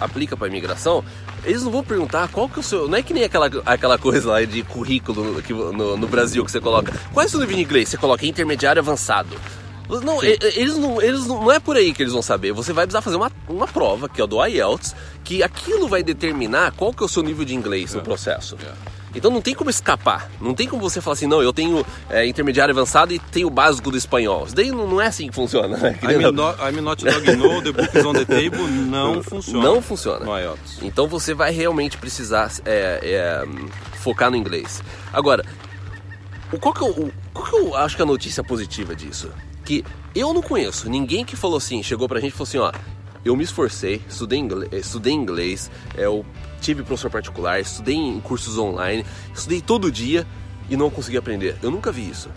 aplica 0.00 0.36
para 0.36 0.48
imigração, 0.48 1.04
eles 1.44 1.62
não 1.62 1.70
vão 1.70 1.84
perguntar 1.84 2.28
qual 2.28 2.48
que 2.48 2.56
é 2.56 2.60
o 2.60 2.62
seu. 2.62 2.88
Não 2.88 2.98
é 2.98 3.02
que 3.02 3.14
nem 3.14 3.24
aquela, 3.24 3.50
aquela 3.64 3.98
coisa 3.98 4.30
lá 4.30 4.44
de 4.44 4.62
currículo 4.62 5.42
que, 5.42 5.52
no, 5.52 5.96
no 5.96 6.08
Brasil 6.08 6.44
que 6.44 6.50
você 6.50 6.60
coloca. 6.60 6.92
Qual 7.12 7.22
é 7.22 7.26
o 7.26 7.30
seu 7.30 7.40
nível 7.40 7.56
de 7.56 7.62
inglês? 7.62 7.88
Você 7.88 7.96
coloca 7.96 8.26
intermediário 8.26 8.80
avançado. 8.80 9.36
Não, 9.88 10.20
eles 10.22 10.76
não, 10.76 11.00
eles 11.00 11.26
não, 11.26 11.44
não 11.44 11.52
é 11.52 11.60
por 11.60 11.76
aí 11.76 11.92
que 11.92 12.02
eles 12.02 12.12
vão 12.12 12.22
saber. 12.22 12.52
Você 12.52 12.72
vai 12.72 12.84
precisar 12.86 13.02
fazer 13.02 13.16
uma, 13.16 13.30
uma 13.48 13.68
prova, 13.68 14.08
que 14.08 14.20
é 14.20 14.24
o 14.24 14.26
do 14.26 14.44
IELTS, 14.44 14.96
que 15.22 15.42
aquilo 15.44 15.86
vai 15.86 16.02
determinar 16.02 16.72
qual 16.72 16.92
que 16.92 17.04
é 17.04 17.06
o 17.06 17.08
seu 17.08 17.22
nível 17.22 17.44
de 17.44 17.54
inglês 17.54 17.94
no 17.94 18.02
processo. 18.02 18.56
Então 19.14 19.30
não 19.30 19.40
tem 19.40 19.54
como 19.54 19.70
escapar. 19.70 20.30
Não 20.40 20.54
tem 20.54 20.68
como 20.68 20.82
você 20.82 21.00
falar 21.00 21.14
assim, 21.14 21.26
não, 21.26 21.40
eu 21.42 21.52
tenho 21.52 21.84
é, 22.10 22.26
intermediário 22.26 22.72
avançado 22.72 23.14
e 23.14 23.18
tenho 23.18 23.46
o 23.46 23.50
básico 23.50 23.90
do 23.90 23.96
espanhol. 23.96 24.44
Isso 24.46 24.54
daí 24.54 24.70
não, 24.70 24.86
não 24.86 25.00
é 25.00 25.06
assim 25.06 25.28
que 25.28 25.34
funciona. 25.34 25.76
Né? 25.76 25.98
I'm, 26.02 26.32
not, 26.32 26.58
I'm 26.60 26.80
not 26.82 27.02
dog 27.04 27.36
no, 27.36 27.62
the 27.62 27.72
book 27.72 27.96
is 27.98 28.04
on 28.04 28.12
the 28.12 28.24
table, 28.26 28.66
não 28.68 29.22
funciona. 29.24 29.62
Não 29.64 29.80
funciona. 29.80 30.24
No 30.24 30.38
IELTS. 30.38 30.78
Então 30.82 31.06
você 31.08 31.32
vai 31.32 31.50
realmente 31.50 31.96
precisar 31.96 32.52
é, 32.66 33.00
é, 33.02 33.44
focar 33.98 34.30
no 34.30 34.36
inglês. 34.36 34.82
Agora, 35.12 35.44
o- 36.52 36.58
qual 36.58 36.74
que, 36.74 36.82
eu, 36.82 36.88
o- 36.88 37.12
qual 37.32 37.46
que 37.46 37.56
eu 37.56 37.74
acho 37.76 37.96
que 37.96 38.02
é 38.02 38.04
a 38.04 38.06
notícia 38.06 38.44
positiva 38.44 38.94
disso? 38.94 39.30
Que 39.64 39.82
eu 40.14 40.34
não 40.34 40.42
conheço 40.42 40.88
ninguém 40.90 41.24
que 41.24 41.36
falou 41.36 41.56
assim, 41.56 41.82
chegou 41.82 42.06
pra 42.08 42.20
gente 42.20 42.32
e 42.34 42.36
falou 42.36 42.48
assim, 42.48 42.58
ó, 42.58 42.72
eu 43.26 43.36
me 43.36 43.44
esforcei, 43.44 44.02
estudei 44.08 44.38
inglês, 44.38 44.72
estudei 44.72 45.12
inglês 45.12 45.70
é, 45.96 46.04
eu 46.04 46.24
tive 46.60 46.82
professor 46.82 47.10
particular, 47.10 47.60
estudei 47.60 47.94
em 47.94 48.20
cursos 48.20 48.58
online, 48.58 49.04
estudei 49.34 49.60
todo 49.60 49.90
dia 49.90 50.26
e 50.68 50.76
não 50.76 50.90
consegui 50.90 51.16
aprender. 51.16 51.56
Eu 51.62 51.70
nunca 51.70 51.92
vi 51.92 52.08
isso. 52.08 52.28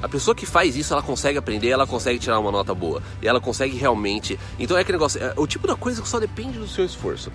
A 0.00 0.08
pessoa 0.08 0.34
que 0.34 0.46
faz 0.46 0.76
isso, 0.76 0.92
ela 0.92 1.02
consegue 1.02 1.38
aprender, 1.38 1.68
ela 1.68 1.86
consegue 1.86 2.18
tirar 2.18 2.38
uma 2.38 2.52
nota 2.52 2.72
boa. 2.72 3.02
E 3.20 3.26
ela 3.26 3.40
consegue 3.40 3.76
realmente. 3.76 4.38
Então 4.58 4.76
é 4.76 4.80
aquele 4.80 4.96
negócio, 4.96 5.20
é 5.22 5.32
o 5.36 5.46
tipo 5.46 5.66
da 5.66 5.74
coisa 5.74 6.00
que 6.00 6.08
só 6.08 6.20
depende 6.20 6.58
do 6.58 6.68
seu 6.68 6.84
esforço. 6.84 7.32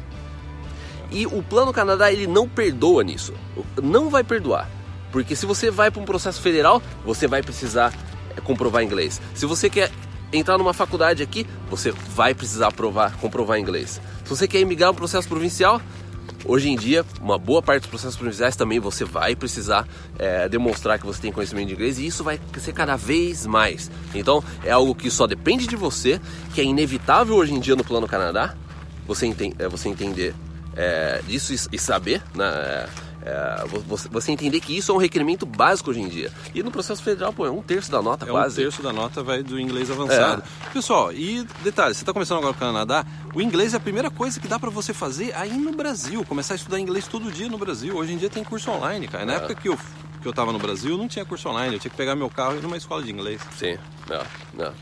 E 1.12 1.26
o 1.28 1.44
Plano 1.44 1.74
Canadá 1.74 2.12
ele 2.12 2.26
não 2.26 2.48
perdoa 2.48 3.04
nisso. 3.04 3.34
Não 3.82 4.10
vai 4.10 4.24
perdoar. 4.24 4.70
Porque 5.12 5.36
se 5.36 5.46
você 5.46 5.70
vai 5.70 5.92
para 5.92 6.02
um 6.02 6.06
processo 6.06 6.42
federal, 6.42 6.82
você 7.06 7.28
vai 7.28 7.44
precisar 7.44 7.94
é, 8.36 8.42
comprovar 8.42 8.82
inglês. 8.82 9.22
Se 9.36 9.46
você 9.46 9.70
quer 9.70 9.92
entrar 10.34 10.58
numa 10.58 10.74
faculdade 10.74 11.22
aqui, 11.22 11.46
você 11.70 11.92
vai 11.92 12.34
precisar 12.34 12.72
provar, 12.72 13.16
comprovar 13.18 13.60
inglês. 13.60 14.02
Se 14.24 14.30
você 14.30 14.48
quer 14.48 14.60
emigrar 14.60 14.92
um 14.92 14.96
processo 14.96 15.28
provincial, 15.28 15.82
hoje 16.46 16.70
em 16.70 16.76
dia, 16.76 17.06
uma 17.22 17.38
boa 17.38 17.62
parte 17.62 17.82
dos 17.82 17.90
processos 17.90 18.18
provinciais 18.18 18.56
também 18.56 18.80
você 18.80 19.06
vai 19.06 19.36
precisar 19.36 19.88
é, 20.18 20.50
demonstrar 20.50 21.00
que 21.00 21.06
você 21.06 21.22
tem 21.22 21.32
conhecimento 21.32 21.68
de 21.68 21.74
inglês 21.74 22.00
e 22.00 22.06
isso 22.06 22.24
vai 22.24 22.40
ser 22.58 22.74
cada 22.74 22.96
vez 22.96 23.46
mais. 23.46 23.92
Então 24.14 24.44
é 24.64 24.72
algo 24.72 24.96
que 24.96 25.10
só 25.10 25.28
depende 25.28 25.68
de 25.68 25.76
você, 25.76 26.20
que 26.54 26.62
é 26.62 26.64
inevitável 26.64 27.36
hoje 27.36 27.54
em 27.54 27.60
dia 27.60 27.76
no 27.76 27.84
Plano 27.84 28.08
Canadá. 28.08 28.56
Você, 29.06 29.34
é, 29.60 29.68
você 29.68 29.90
entender 29.90 30.34
é, 30.76 31.22
disso 31.28 31.54
e, 31.54 31.76
e 31.76 31.80
saber, 31.80 32.22
né? 32.34 32.88
É, 33.26 33.62
é, 33.64 33.66
você, 33.88 34.08
você 34.10 34.32
entender 34.32 34.60
que 34.60 34.76
isso 34.78 34.92
é 34.92 34.96
um 34.96 34.98
requerimento 34.98 35.46
básico 35.46 35.90
hoje 35.92 36.02
em 36.02 36.08
dia. 36.10 36.32
E 36.54 36.62
no 36.62 36.70
processo 36.72 37.02
federal, 37.02 37.32
pô, 37.34 37.46
é 37.46 37.52
um 37.52 37.62
terço 37.62 37.90
da 37.92 38.02
nota 38.02 38.26
É 38.26 38.30
quase. 38.30 38.62
um 38.62 38.64
terço 38.66 38.82
da 38.84 38.92
nota 38.92 39.24
vai 39.24 39.42
do 39.44 39.60
inglês 39.60 39.90
avançado. 39.90 40.44
Pessoal, 40.74 41.12
e 41.14 41.44
detalhe, 41.64 41.94
você 41.96 42.02
está 42.02 42.12
começando 42.14 42.40
agora 42.40 42.54
no 42.54 42.60
Canadá, 42.60 43.06
o 43.34 43.42
inglês 43.42 43.74
é 43.74 43.78
a 43.78 43.80
primeira 43.80 44.12
coisa 44.12 44.40
que 44.40 44.48
dá 44.48 44.60
para 44.60 44.70
você 44.70 44.94
fazer 44.94 45.34
aí 45.36 45.54
no 45.58 45.72
Brasil, 45.72 46.24
começar 46.26 46.54
a 46.54 46.58
estudar 46.58 46.80
inglês 46.80 47.08
todo 47.08 47.32
dia 47.32 47.48
no 47.50 47.58
Brasil. 47.58 47.96
Hoje 47.96 48.14
em 48.14 48.18
dia 48.18 48.30
tem 48.30 48.44
curso 48.44 48.70
online, 48.72 49.08
cara. 49.08 49.26
Na 49.26 49.34
É. 49.34 49.36
época 49.38 49.56
que 49.56 49.70
eu 49.70 49.78
que 50.22 50.28
eu 50.28 50.32
estava 50.32 50.54
no 50.54 50.60
Brasil, 50.60 50.98
não 50.98 51.06
tinha 51.06 51.26
curso 51.26 51.50
online, 51.50 51.74
eu 51.74 51.80
tinha 51.82 51.92
que 51.92 51.98
pegar 51.98 52.16
meu 52.16 52.30
carro 52.30 52.56
e 52.56 52.60
ir 52.60 52.62
numa 52.62 52.78
escola 52.78 53.04
de 53.04 53.12
inglês. 53.12 53.42
Sim, 53.58 53.78
não, 54.10 54.22
não. 54.54 54.74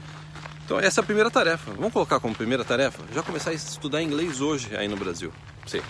Então 0.64 0.80
essa 0.80 1.00
é 1.00 1.02
a 1.02 1.06
primeira 1.06 1.32
tarefa. 1.32 1.72
Vamos 1.74 1.92
colocar 1.92 2.20
como 2.20 2.36
primeira 2.36 2.64
tarefa? 2.64 3.02
Já 3.14 3.24
começar 3.24 3.50
a 3.50 3.54
estudar 3.54 4.04
inglês 4.04 4.40
hoje 4.40 4.70
aí 4.76 4.88
no 4.88 4.96
Brasil. 4.96 5.32
Sim. 5.66 5.82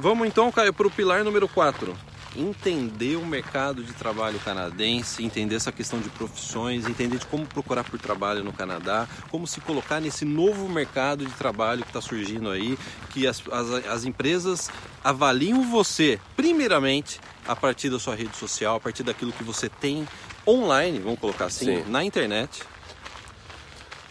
Vamos 0.00 0.26
então, 0.26 0.50
Caio, 0.50 0.72
para 0.72 0.86
o 0.86 0.90
pilar 0.90 1.22
número 1.22 1.46
4 1.46 1.94
entender 2.36 3.16
o 3.16 3.26
mercado 3.26 3.82
de 3.82 3.92
trabalho 3.92 4.38
canadense, 4.38 5.22
entender 5.22 5.56
essa 5.56 5.72
questão 5.72 5.98
de 5.98 6.08
profissões, 6.10 6.86
entender 6.86 7.18
de 7.18 7.26
como 7.26 7.44
procurar 7.44 7.82
por 7.82 7.98
trabalho 7.98 8.44
no 8.44 8.52
Canadá, 8.52 9.08
como 9.30 9.48
se 9.48 9.60
colocar 9.60 10.00
nesse 10.00 10.24
novo 10.24 10.68
mercado 10.68 11.26
de 11.26 11.32
trabalho 11.32 11.82
que 11.82 11.88
está 11.88 12.00
surgindo 12.00 12.48
aí, 12.48 12.78
que 13.10 13.26
as, 13.26 13.42
as, 13.50 13.86
as 13.86 14.04
empresas 14.04 14.70
avaliam 15.02 15.68
você, 15.68 16.20
primeiramente, 16.36 17.20
a 17.46 17.56
partir 17.56 17.90
da 17.90 17.98
sua 17.98 18.14
rede 18.14 18.36
social, 18.36 18.76
a 18.76 18.80
partir 18.80 19.02
daquilo 19.02 19.32
que 19.32 19.42
você 19.42 19.68
tem 19.68 20.06
online, 20.46 21.00
vamos 21.00 21.18
colocar 21.18 21.46
assim, 21.46 21.82
Sim. 21.82 21.90
na 21.90 22.04
internet, 22.04 22.62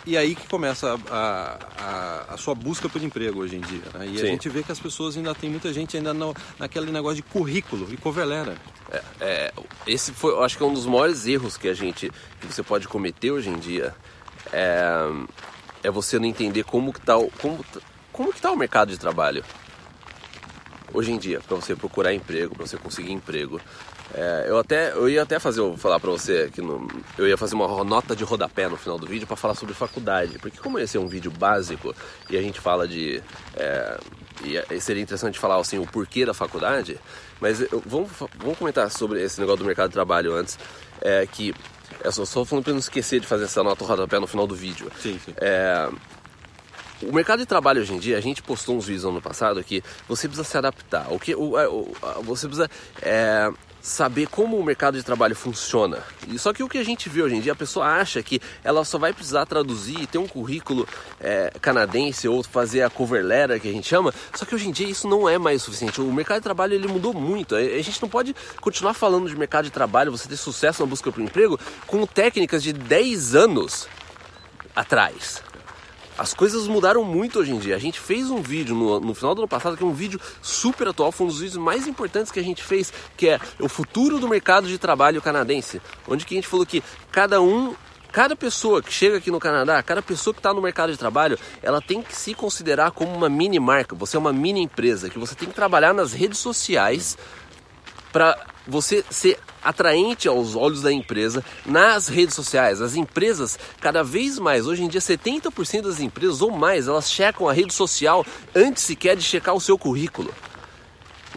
e 0.05 0.17
aí 0.17 0.35
que 0.35 0.47
começa 0.47 0.97
a, 1.09 1.57
a, 1.79 2.33
a, 2.33 2.37
sua 2.37 2.55
busca 2.55 2.87
por 2.87 3.01
emprego 3.01 3.39
hoje 3.41 3.57
em 3.57 3.61
dia. 3.61 3.83
Né? 3.93 4.07
E 4.07 4.17
Sim. 4.17 4.23
a 4.23 4.25
gente 4.27 4.49
vê 4.49 4.63
que 4.63 4.71
as 4.71 4.79
pessoas 4.79 5.17
ainda 5.17 5.35
tem 5.35 5.49
muita 5.49 5.71
gente 5.73 5.97
ainda 5.97 6.13
no, 6.13 6.33
naquele 6.57 6.91
negócio 6.91 7.17
de 7.17 7.23
currículo 7.23 7.87
e 7.91 7.97
covelera. 7.97 8.55
É, 8.91 9.03
é, 9.19 9.53
esse 9.85 10.11
foi, 10.13 10.31
eu 10.31 10.43
acho 10.43 10.57
que 10.57 10.63
é 10.63 10.65
um 10.65 10.73
dos 10.73 10.85
maiores 10.85 11.27
erros 11.27 11.57
que 11.57 11.67
a 11.67 11.73
gente, 11.73 12.11
que 12.39 12.47
você 12.47 12.63
pode 12.63 12.87
cometer 12.87 13.31
hoje 13.31 13.49
em 13.49 13.57
dia. 13.57 13.93
É, 14.51 15.09
é 15.83 15.91
você 15.91 16.17
não 16.17 16.25
entender 16.25 16.63
como 16.63 16.91
que 16.93 17.01
tá, 17.01 17.13
como, 17.41 17.63
como 18.11 18.33
que 18.33 18.41
tá 18.41 18.51
o 18.51 18.57
mercado 18.57 18.89
de 18.89 18.97
trabalho 18.97 19.43
hoje 20.93 21.11
em 21.11 21.17
dia 21.17 21.39
para 21.39 21.55
você 21.55 21.75
procurar 21.75 22.13
emprego, 22.13 22.55
para 22.55 22.65
você 22.65 22.77
conseguir 22.77 23.11
emprego. 23.11 23.59
É, 24.13 24.45
eu 24.47 24.57
até 24.57 24.91
eu 24.91 25.07
ia 25.07 25.21
até 25.21 25.39
fazer 25.39 25.61
falar 25.77 25.99
para 25.99 26.09
você 26.09 26.49
que 26.51 26.61
no, 26.61 26.87
eu 27.17 27.27
ia 27.27 27.37
fazer 27.37 27.55
uma 27.55 27.83
nota 27.83 28.15
de 28.15 28.23
rodapé 28.23 28.67
no 28.67 28.77
final 28.77 28.97
do 28.97 29.05
vídeo 29.05 29.27
para 29.27 29.35
falar 29.35 29.55
sobre 29.55 29.75
faculdade, 29.75 30.39
porque 30.39 30.57
como 30.57 30.79
esse 30.79 30.97
é 30.97 30.99
um 30.99 31.07
vídeo 31.07 31.31
básico 31.31 31.93
e 32.29 32.37
a 32.37 32.41
gente 32.41 32.59
fala 32.59 32.87
de 32.87 33.21
é, 33.55 33.99
e 34.43 34.79
seria 34.79 35.03
interessante 35.03 35.37
falar 35.37 35.57
assim 35.57 35.77
o 35.77 35.85
porquê 35.85 36.25
da 36.25 36.33
faculdade, 36.33 36.97
mas 37.39 37.61
eu, 37.61 37.83
vamos 37.85 38.09
vamos 38.37 38.57
comentar 38.57 38.89
sobre 38.89 39.21
esse 39.21 39.39
negócio 39.39 39.59
do 39.59 39.65
mercado 39.65 39.89
de 39.89 39.93
trabalho 39.93 40.33
antes, 40.33 40.57
é, 41.01 41.27
que 41.27 41.53
é 42.03 42.11
só, 42.11 42.25
só 42.25 42.45
falando 42.45 42.63
para 42.63 42.73
não 42.73 42.79
esquecer 42.79 43.19
de 43.19 43.27
fazer 43.27 43.45
essa 43.45 43.63
nota 43.63 43.83
de 43.83 43.89
rodapé 43.89 44.19
no 44.19 44.27
final 44.27 44.47
do 44.47 44.55
vídeo. 44.55 44.91
Sim, 45.01 45.19
sim. 45.23 45.33
É, 45.37 45.89
o 47.01 47.13
mercado 47.13 47.39
de 47.39 47.45
trabalho 47.45 47.81
hoje 47.81 47.93
em 47.93 47.99
dia, 47.99 48.17
a 48.17 48.21
gente 48.21 48.41
postou 48.41 48.77
uns 48.77 48.85
vídeos 48.85 49.13
no 49.13 49.21
passado 49.21 49.63
que 49.63 49.83
você 50.07 50.27
precisa 50.27 50.47
se 50.47 50.57
adaptar. 50.57 51.07
O 51.11 51.19
que, 51.19 51.33
o, 51.33 51.55
o, 51.55 51.95
você 52.23 52.47
precisa 52.47 52.69
é, 53.01 53.51
saber 53.81 54.27
como 54.27 54.57
o 54.57 54.63
mercado 54.63 54.97
de 54.97 55.03
trabalho 55.03 55.35
funciona. 55.35 56.03
E 56.27 56.37
só 56.37 56.53
que 56.53 56.61
o 56.61 56.67
que 56.67 56.77
a 56.77 56.83
gente 56.83 57.07
vê 57.09 57.21
hoje 57.21 57.35
em 57.35 57.41
dia, 57.41 57.53
a 57.53 57.55
pessoa 57.55 57.85
acha 57.85 58.21
que 58.21 58.41
ela 58.63 58.83
só 58.83 58.97
vai 58.97 59.13
precisar 59.13 59.45
traduzir, 59.45 60.07
ter 60.07 60.17
um 60.17 60.27
currículo 60.27 60.87
é, 61.19 61.53
canadense 61.61 62.27
ou 62.27 62.43
fazer 62.43 62.83
a 62.83 62.89
cover 62.89 63.23
letter 63.23 63.59
que 63.59 63.69
a 63.69 63.71
gente 63.71 63.87
chama. 63.87 64.13
Só 64.33 64.45
que 64.45 64.53
hoje 64.53 64.67
em 64.67 64.71
dia 64.71 64.87
isso 64.87 65.07
não 65.07 65.27
é 65.27 65.37
mais 65.37 65.61
suficiente. 65.61 66.01
O 66.01 66.11
mercado 66.11 66.37
de 66.37 66.43
trabalho 66.43 66.73
ele 66.73 66.87
mudou 66.87 67.13
muito. 67.13 67.55
A 67.55 67.81
gente 67.81 68.01
não 68.01 68.09
pode 68.09 68.35
continuar 68.59 68.93
falando 68.93 69.29
de 69.29 69.35
mercado 69.35 69.65
de 69.65 69.71
trabalho, 69.71 70.11
você 70.11 70.27
ter 70.27 70.37
sucesso 70.37 70.83
na 70.83 70.89
busca 70.89 71.11
por 71.11 71.21
emprego 71.21 71.59
com 71.87 72.05
técnicas 72.05 72.61
de 72.61 72.73
10 72.73 73.35
anos 73.35 73.87
atrás. 74.75 75.48
As 76.19 76.33
coisas 76.33 76.67
mudaram 76.67 77.01
muito 77.01 77.39
hoje 77.39 77.53
em 77.53 77.57
dia. 77.57 77.77
A 77.77 77.79
gente 77.79 77.97
fez 77.97 78.29
um 78.29 78.41
vídeo 78.41 78.75
no, 78.75 78.99
no, 78.99 79.13
final 79.13 79.33
do 79.33 79.39
ano 79.39 79.47
passado, 79.47 79.77
que 79.77 79.83
é 79.83 79.85
um 79.85 79.93
vídeo 79.93 80.19
super 80.41 80.89
atual, 80.89 81.13
foi 81.13 81.27
um 81.27 81.29
dos 81.29 81.39
vídeos 81.39 81.55
mais 81.55 81.87
importantes 81.87 82.29
que 82.29 82.41
a 82.41 82.43
gente 82.43 82.61
fez, 82.61 82.91
que 83.15 83.29
é 83.29 83.39
o 83.57 83.69
futuro 83.69 84.19
do 84.19 84.27
mercado 84.27 84.67
de 84.67 84.77
trabalho 84.77 85.21
canadense, 85.21 85.81
onde 86.05 86.25
que 86.25 86.33
a 86.33 86.37
gente 86.37 86.47
falou 86.47 86.65
que 86.65 86.83
cada 87.09 87.41
um 87.41 87.73
Cada 88.11 88.35
pessoa 88.35 88.81
que 88.81 88.91
chega 88.91 89.17
aqui 89.17 89.29
no 89.29 89.39
Canadá, 89.39 89.83
cada 89.83 90.01
pessoa 90.01 90.33
que 90.33 90.39
está 90.39 90.51
no 90.51 90.59
mercado 90.59 90.91
de 90.91 90.97
trabalho, 90.97 91.37
ela 91.61 91.79
tem 91.79 92.01
que 92.01 92.15
se 92.15 92.33
considerar 92.33 92.89
como 92.89 93.13
uma 93.13 93.29
mini 93.29 93.59
marca. 93.59 93.95
Você 93.95 94.17
é 94.17 94.19
uma 94.19 94.33
mini 94.33 94.63
empresa 94.63 95.11
que 95.11 95.19
você 95.19 95.35
tem 95.35 95.47
que 95.47 95.53
trabalhar 95.53 95.93
nas 95.93 96.11
redes 96.11 96.39
sociais 96.39 97.15
para 98.11 98.37
você 98.67 99.03
ser 99.09 99.39
atraente 99.63 100.27
aos 100.27 100.55
olhos 100.55 100.81
da 100.81 100.91
empresa 100.91 101.43
nas 101.65 102.07
redes 102.07 102.35
sociais. 102.35 102.81
As 102.81 102.95
empresas, 102.95 103.59
cada 103.81 104.03
vez 104.03 104.39
mais, 104.39 104.67
hoje 104.67 104.83
em 104.83 104.87
dia 104.87 105.01
70% 105.01 105.81
das 105.83 105.99
empresas 105.99 106.41
ou 106.41 106.51
mais, 106.51 106.87
elas 106.87 107.11
checam 107.11 107.47
a 107.47 107.53
rede 107.53 107.73
social 107.73 108.25
antes 108.55 108.83
sequer 108.83 109.15
de 109.15 109.23
checar 109.23 109.53
o 109.53 109.61
seu 109.61 109.77
currículo. 109.77 110.33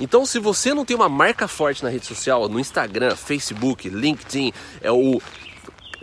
Então, 0.00 0.24
se 0.24 0.38
você 0.38 0.72
não 0.72 0.84
tem 0.84 0.96
uma 0.96 1.08
marca 1.08 1.46
forte 1.46 1.82
na 1.82 1.90
rede 1.90 2.06
social, 2.06 2.48
no 2.48 2.58
Instagram, 2.58 3.14
Facebook, 3.14 3.88
LinkedIn, 3.88 4.52
é 4.80 4.90
o 4.90 5.20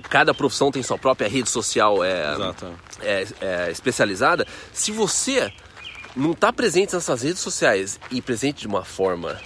cada 0.10 0.34
profissão 0.34 0.72
tem 0.72 0.82
sua 0.82 0.98
própria 0.98 1.30
rede 1.30 1.50
social 1.50 2.04
é, 2.04 2.36
é, 3.02 3.28
é, 3.42 3.72
especializada. 3.72 4.48
Se 4.74 4.92
você 4.92 5.52
não 6.16 6.32
está 6.32 6.52
presente 6.52 6.94
nessas 6.94 7.22
redes 7.22 7.40
sociais 7.40 8.00
e 8.10 8.22
presente 8.22 8.62
de 8.62 8.68
uma 8.68 8.84
forma 8.84 9.40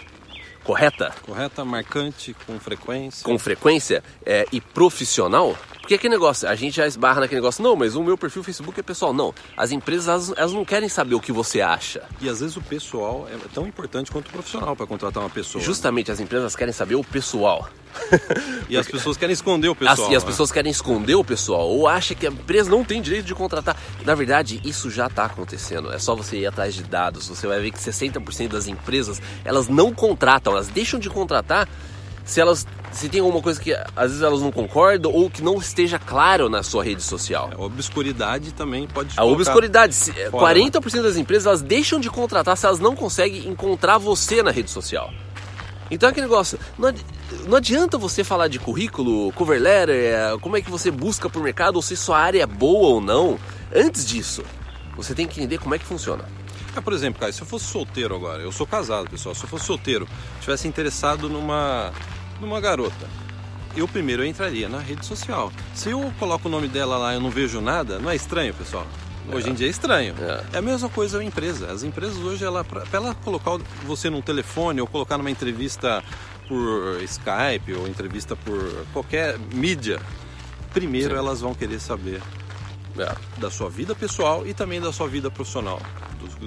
correta? 0.64 1.14
Correta, 1.24 1.64
marcante, 1.66 2.36
com 2.46 2.60
frequência. 2.60 3.24
Com 3.24 3.38
frequência 3.38 4.04
é, 4.26 4.46
e 4.52 4.60
profissional. 4.60 5.58
Porque 5.80 5.96
aquele 5.96 6.14
negócio, 6.14 6.48
a 6.48 6.56
gente 6.56 6.78
já 6.78 6.88
esbarra 6.88 7.20
naquele 7.20 7.42
negócio, 7.42 7.62
não, 7.62 7.76
mas 7.76 7.96
o 7.96 8.02
meu 8.02 8.18
perfil 8.18 8.42
Facebook 8.42 8.80
é 8.80 8.84
pessoal. 8.84 9.14
Não, 9.14 9.34
as 9.58 9.72
empresas 9.72 10.08
elas, 10.08 10.34
elas 10.38 10.54
não 10.54 10.64
querem 10.64 10.88
saber 10.88 11.16
o 11.16 11.20
que 11.20 11.32
você 11.32 11.60
acha. 11.60 12.04
E 12.22 12.30
às 12.30 12.40
vezes 12.40 12.56
o 12.56 12.62
pessoal 12.62 13.28
é 13.30 13.38
tão 13.54 13.68
importante 13.68 14.10
quanto 14.10 14.28
o 14.28 14.32
profissional 14.32 14.76
para 14.76 14.88
contratar 14.88 15.22
uma 15.22 15.30
pessoa. 15.30 15.62
Justamente, 15.62 16.10
as 16.10 16.22
empresas 16.22 16.56
querem 16.56 16.74
saber 16.74 16.96
o 16.96 17.04
pessoal. 17.04 17.68
e 18.70 18.78
as 18.78 18.88
pessoas 18.88 19.18
querem 19.18 19.34
esconder 19.34 19.70
o 19.70 19.76
pessoal. 19.76 20.08
As, 20.08 20.14
e 20.14 20.16
as 20.16 20.24
né? 20.24 20.30
pessoas 20.30 20.52
querem 20.52 20.72
esconder 20.72 21.16
o 21.16 21.24
pessoal, 21.24 21.68
ou 21.68 21.88
acham 21.88 22.16
que 22.16 22.28
a 22.28 22.30
empresa 22.30 22.70
não 22.70 22.84
tem 22.84 23.02
direito 23.02 23.26
de 23.26 23.36
contratar. 23.36 23.78
Na 24.06 24.16
verdade, 24.16 24.62
isso 24.64 24.90
já 24.90 25.08
está 25.08 25.26
acontecendo. 25.26 25.92
É 25.92 26.00
só 26.00 26.16
você 26.16 26.38
ir 26.38 26.46
atrás 26.46 26.74
de 26.74 26.84
dados. 26.84 27.28
Você 27.28 27.48
vai 27.48 27.60
ver 27.60 27.72
que 27.72 27.80
60% 27.80 28.50
das 28.50 28.68
empresas 28.68 29.22
elas 29.44 29.68
não 29.68 29.94
contratam, 29.94 30.54
elas 30.54 30.68
deixam 30.68 31.00
de 31.00 31.10
contratar 31.10 31.68
se 32.24 32.40
elas 32.40 32.66
se 32.92 33.10
tem 33.10 33.22
alguma 33.22 33.42
coisa 33.42 33.60
que 33.60 33.74
às 33.74 34.10
vezes 34.10 34.22
elas 34.22 34.40
não 34.40 34.52
concordam 34.52 35.12
ou 35.12 35.30
que 35.30 35.42
não 35.42 35.58
esteja 35.58 35.98
claro 35.98 36.48
na 36.48 36.62
sua 36.62 36.84
rede 36.84 37.02
social. 37.02 37.50
A 37.52 37.62
obscuridade 37.62 38.54
também 38.54 38.88
pode 38.88 39.14
A 39.18 39.24
obscuridade, 39.26 39.96
fora, 40.30 40.56
40% 40.56 40.96
né? 40.96 41.02
das 41.02 41.18
empresas 41.18 41.48
elas 41.48 41.62
deixam 41.62 42.00
de 42.00 42.10
contratar 42.10 42.56
se 42.56 42.66
elas 42.66 42.80
não 42.80 42.96
conseguem 42.96 43.48
encontrar 43.48 43.98
você 43.98 44.44
na 44.44 44.52
rede 44.52 44.70
social. 44.70 45.12
Então 45.94 46.10
é 46.10 46.12
aquele 46.12 46.26
negócio, 46.26 46.60
não 46.78 47.56
adianta 47.56 48.00
você 48.00 48.24
falar 48.24 48.48
de 48.48 48.58
currículo, 48.58 49.32
cover 49.34 49.62
letter, 49.62 49.96
é, 49.96 50.38
como 50.40 50.58
é 50.58 50.62
que 50.62 50.72
você 50.72 50.90
busca 50.90 51.30
por 51.30 51.44
mercado, 51.44 51.76
ou 51.76 51.84
se 51.84 51.96
sua 51.96 52.18
área 52.18 52.42
é 52.42 52.48
boa 52.48 52.96
ou 52.96 53.02
não. 53.02 53.40
Antes 53.74 54.04
disso, 54.06 54.44
você 54.98 55.14
tem 55.14 55.28
que 55.28 55.40
entender 55.40 55.60
como 55.60 55.76
é 55.76 55.78
que 55.78 55.86
funciona. 55.86 56.26
É, 56.76 56.82
por 56.82 56.94
exemplo, 56.94 57.20
cara, 57.20 57.32
se 57.32 57.42
eu 57.42 57.46
fosse 57.46 57.66
solteiro 57.66 58.16
agora, 58.16 58.42
eu 58.42 58.52
sou 58.52 58.66
casado, 58.66 59.08
pessoal, 59.08 59.36
se 59.36 59.44
eu 59.44 59.48
fosse 59.48 59.66
solteiro, 59.66 60.08
tivesse 60.42 60.68
interessado 60.68 61.30
numa, 61.30 61.94
numa 62.42 62.60
garota, 62.60 63.08
eu 63.78 63.88
primeiro 63.88 64.26
entraria 64.26 64.68
na 64.68 64.80
rede 64.80 65.06
social. 65.06 65.52
Se 65.76 65.92
eu 65.92 66.12
coloco 66.18 66.48
o 66.48 66.52
nome 66.52 66.68
dela 66.68 66.98
lá 66.98 67.14
e 67.14 67.18
eu 67.18 67.22
não 67.22 67.30
vejo 67.30 67.62
nada, 67.62 68.00
não 68.00 68.10
é 68.10 68.16
estranho, 68.16 68.54
pessoal? 68.56 68.88
Hoje 69.32 69.50
em 69.50 69.54
dia 69.54 69.68
é 69.68 69.70
estranho. 69.70 70.16
É. 70.20 70.56
é 70.56 70.58
a 70.58 70.62
mesma 70.62 70.90
coisa 70.90 71.20
a 71.20 71.24
empresa. 71.24 71.72
As 71.72 71.84
empresas 71.84 72.18
hoje, 72.18 72.44
ela, 72.44 72.64
para 72.64 72.84
ela 72.92 73.16
colocar 73.16 73.58
você 73.86 74.10
num 74.10 74.22
telefone 74.22 74.82
ou 74.82 74.88
colocar 74.88 75.18
numa 75.18 75.32
entrevista 75.32 76.04
por 76.48 77.02
Skype 77.04 77.74
ou 77.74 77.88
entrevista 77.88 78.36
por 78.36 78.86
qualquer 78.92 79.38
mídia, 79.54 80.00
primeiro 80.74 81.12
Sim. 81.12 81.20
elas 81.20 81.42
vão 81.42 81.54
querer 81.54 81.80
saber 81.80 82.22
é. 82.98 83.16
da 83.38 83.50
sua 83.50 83.70
vida 83.70 83.96
pessoal 83.96 84.46
e 84.46 84.54
também 84.54 84.82
da 84.82 84.92
sua 84.92 85.08
vida 85.08 85.32
profissional 85.32 85.80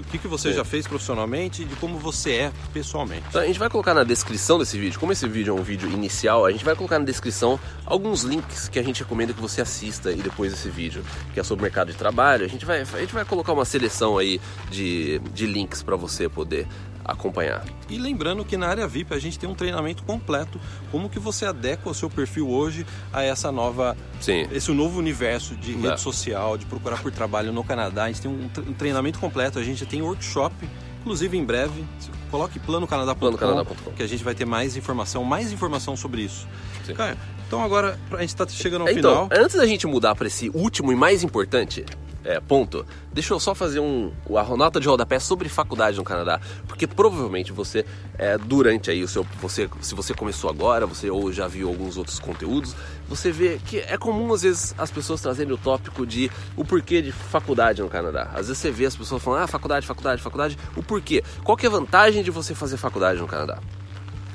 o 0.01 0.05
que, 0.05 0.19
que 0.19 0.29
você 0.29 0.51
Sim. 0.51 0.57
já 0.57 0.65
fez 0.65 0.87
profissionalmente 0.87 1.63
e 1.63 1.65
de 1.65 1.77
como 1.77 1.99
você 1.99 2.33
é 2.33 2.53
pessoalmente. 2.73 3.25
Então, 3.29 3.41
a 3.41 3.47
gente 3.47 3.59
vai 3.59 3.69
colocar 3.69 3.95
na 3.95 4.05
descrição 4.05 4.59
desse 4.59 4.79
vídeo, 4.79 4.99
como 4.99 5.13
esse 5.13 5.27
vídeo 5.29 5.57
é 5.57 5.61
um 5.61 5.63
vídeo 5.63 5.91
inicial, 5.91 6.45
a 6.45 6.53
gente 6.53 6.65
vai 6.65 6.75
colocar 6.75 6.99
na 6.99 7.05
descrição 7.05 7.59
alguns 7.85 8.23
links 8.23 8.69
que 8.69 8.79
a 8.79 8.83
gente 8.83 9.03
recomenda 9.03 9.33
que 9.33 9.41
você 9.41 9.61
assista 9.61 10.13
e 10.13 10.17
depois 10.17 10.53
desse 10.53 10.69
vídeo, 10.69 11.05
que 11.33 11.41
é 11.41 11.43
sobre 11.43 11.63
mercado 11.63 11.91
de 11.91 11.99
trabalho. 11.99 12.45
A 12.45 12.49
gente 12.49 12.65
vai, 12.65 12.81
a 12.81 12.85
gente 12.85 13.15
vai 13.15 13.25
colocar 13.25 13.53
uma 13.53 13.65
seleção 13.65 14.19
aí 14.19 14.41
de, 14.71 15.19
de 15.33 15.47
links 15.47 15.83
para 15.83 15.97
você 15.97 16.29
poder 16.29 16.67
acompanhar. 17.07 17.65
E 17.89 17.99
lembrando 17.99 18.45
que 18.45 18.57
na 18.57 18.67
área 18.67 18.87
VIP 18.87 19.15
a 19.15 19.19
gente 19.19 19.39
tem 19.39 19.49
um 19.49 19.55
treinamento 19.55 20.03
completo, 20.03 20.61
como 20.91 21.09
que 21.09 21.19
você 21.19 21.47
adequa 21.47 21.91
o 21.91 21.95
seu 21.95 22.11
perfil 22.11 22.51
hoje 22.51 22.87
a 23.13 23.23
essa 23.23 23.53
nova, 23.53 23.97
Sim. 24.21 24.47
esse 24.53 24.71
novo 24.73 24.99
universo 24.99 25.55
de 25.55 25.73
rede 25.73 26.01
social, 26.01 26.59
de 26.59 26.67
procurar 26.67 27.01
por 27.01 27.13
trabalho 27.13 27.53
no 27.53 27.63
Canadá. 27.63 28.05
A 28.05 28.09
gente 28.09 28.23
tem 28.23 28.31
um, 28.31 28.73
treinamento 28.75 29.19
completo, 29.19 29.59
a 29.59 29.63
gente 29.63 29.87
tem 29.87 30.03
workshop, 30.03 30.55
inclusive 31.01 31.37
em 31.37 31.45
breve. 31.45 31.85
Coloque 32.31 32.59
planocanadá.com 32.59 33.93
que 33.97 34.03
a 34.03 34.07
gente 34.07 34.25
vai 34.25 34.35
ter 34.35 34.45
mais 34.45 34.77
informação, 34.77 35.23
mais 35.25 35.53
informação 35.53 35.97
sobre 35.97 36.23
isso. 36.23 36.47
Sim. 36.85 36.95
Cara, 36.95 37.17
então 37.47 37.63
agora 37.63 37.99
a 38.13 38.21
gente 38.21 38.31
está 38.31 38.47
chegando 38.49 38.83
ao 38.83 38.89
então, 38.89 39.29
final. 39.29 39.45
Antes 39.45 39.57
da 39.57 39.67
gente 39.67 39.87
mudar 39.87 40.15
para 40.17 40.27
esse 40.27 40.51
último 40.51 40.91
e 40.93 40.97
mais 40.97 41.23
importante, 41.23 41.85
é, 42.27 42.41
ponto, 42.41 42.85
deixa 43.13 43.33
eu 43.33 43.39
só 43.39 43.55
fazer 43.55 43.79
um, 43.79 44.13
a 44.37 44.57
nota 44.57 44.81
de 44.81 44.89
rodapé 44.89 45.21
sobre 45.21 45.49
faculdade 45.49 45.97
no 45.97 46.03
Canadá, 46.03 46.41
porque 46.67 46.85
provavelmente 46.85 47.53
você, 47.53 47.87
é, 48.19 48.37
durante 48.37 48.91
aí 48.91 49.05
o 49.05 49.09
seu, 49.09 49.25
você, 49.41 49.71
se 49.81 49.95
você 49.95 50.13
começou 50.13 50.51
agora, 50.51 50.87
você 50.87 51.09
ou 51.09 51.33
já 51.33 51.47
viu 51.47 51.69
alguns 51.69 51.97
outros 51.97 52.19
conteúdos, 52.19 52.75
você 53.09 53.31
vê 53.31 53.61
que 53.65 53.79
é 53.79 53.97
comum 53.97 54.35
às 54.35 54.43
vezes 54.43 54.75
as 54.77 54.91
pessoas 54.91 55.21
trazerem 55.21 55.53
o 55.53 55.57
tópico 55.57 56.05
de 56.05 56.29
o 56.57 56.65
porquê 56.65 57.01
de 57.01 57.13
faculdade 57.13 57.81
no 57.81 57.89
Canadá. 57.89 58.31
Às 58.35 58.49
vezes 58.49 58.59
você 58.59 58.73
vê 58.73 58.87
as 58.87 58.97
pessoas 58.97 59.23
falando, 59.23 59.45
ah, 59.45 59.47
faculdade, 59.47 59.87
faculdade, 59.87 60.21
faculdade, 60.21 60.59
o 60.75 60.83
porquê? 60.83 61.23
Qual 61.45 61.57
que 61.57 61.65
é 61.65 61.69
a 61.69 61.73
vantagem 61.73 62.25
de 62.25 62.33
você 62.33 62.57
fazer 62.57 62.77
faculdade 62.77 63.21
no 63.21 63.29
Canadá? 63.29 63.61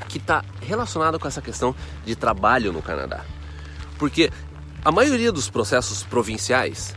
Que 0.07 0.17
está 0.17 0.45
relacionado 0.61 1.19
com 1.19 1.27
essa 1.27 1.41
questão 1.41 1.75
de 2.05 2.15
trabalho 2.15 2.71
no 2.71 2.81
Canadá. 2.81 3.25
Porque 3.99 4.31
a 4.83 4.91
maioria 4.91 5.31
dos 5.31 5.49
processos 5.49 6.03
provinciais 6.03 6.93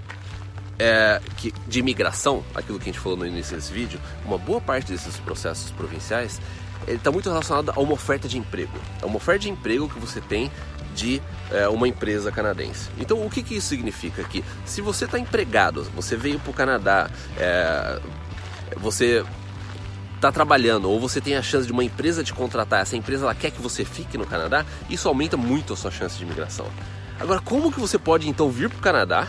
é, 0.78 1.20
que, 1.36 1.52
de 1.66 1.80
imigração, 1.80 2.44
aquilo 2.54 2.78
que 2.78 2.84
a 2.84 2.92
gente 2.92 3.00
falou 3.00 3.18
no 3.18 3.26
início 3.26 3.56
desse 3.56 3.72
vídeo, 3.72 4.00
uma 4.24 4.38
boa 4.38 4.60
parte 4.60 4.92
desses 4.92 5.16
processos 5.18 5.70
provinciais 5.70 6.40
está 6.86 7.10
muito 7.10 7.28
relacionado 7.28 7.72
a 7.74 7.80
uma 7.80 7.92
oferta 7.92 8.28
de 8.28 8.38
emprego. 8.38 8.76
É 9.00 9.06
uma 9.06 9.16
oferta 9.16 9.40
de 9.40 9.50
emprego 9.50 9.88
que 9.88 9.98
você 9.98 10.20
tem 10.20 10.50
de 10.94 11.20
é, 11.50 11.68
uma 11.68 11.88
empresa 11.88 12.30
canadense. 12.30 12.88
Então, 12.98 13.24
o 13.24 13.30
que, 13.30 13.42
que 13.42 13.56
isso 13.56 13.68
significa 13.68 14.22
aqui? 14.22 14.44
Se 14.64 14.80
você 14.80 15.06
está 15.06 15.18
empregado, 15.18 15.84
você 15.94 16.16
veio 16.16 16.38
para 16.38 16.50
o 16.50 16.54
Canadá, 16.54 17.10
é, 17.38 18.00
você 18.76 19.24
está 20.14 20.30
trabalhando 20.30 20.88
ou 20.88 21.00
você 21.00 21.20
tem 21.20 21.36
a 21.36 21.42
chance 21.42 21.66
de 21.66 21.72
uma 21.72 21.84
empresa 21.84 22.24
te 22.24 22.32
contratar, 22.32 22.80
essa 22.80 22.96
empresa 22.96 23.24
ela 23.24 23.34
quer 23.34 23.50
que 23.50 23.60
você 23.60 23.84
fique 23.84 24.16
no 24.16 24.26
Canadá, 24.26 24.64
isso 24.88 25.08
aumenta 25.08 25.36
muito 25.36 25.72
a 25.72 25.76
sua 25.76 25.90
chance 25.90 26.16
de 26.16 26.24
imigração. 26.24 26.66
Agora, 27.20 27.40
como 27.40 27.72
que 27.72 27.78
você 27.78 27.98
pode 27.98 28.28
então 28.28 28.50
vir 28.50 28.68
para 28.68 28.78
o 28.78 28.80
Canadá 28.80 29.28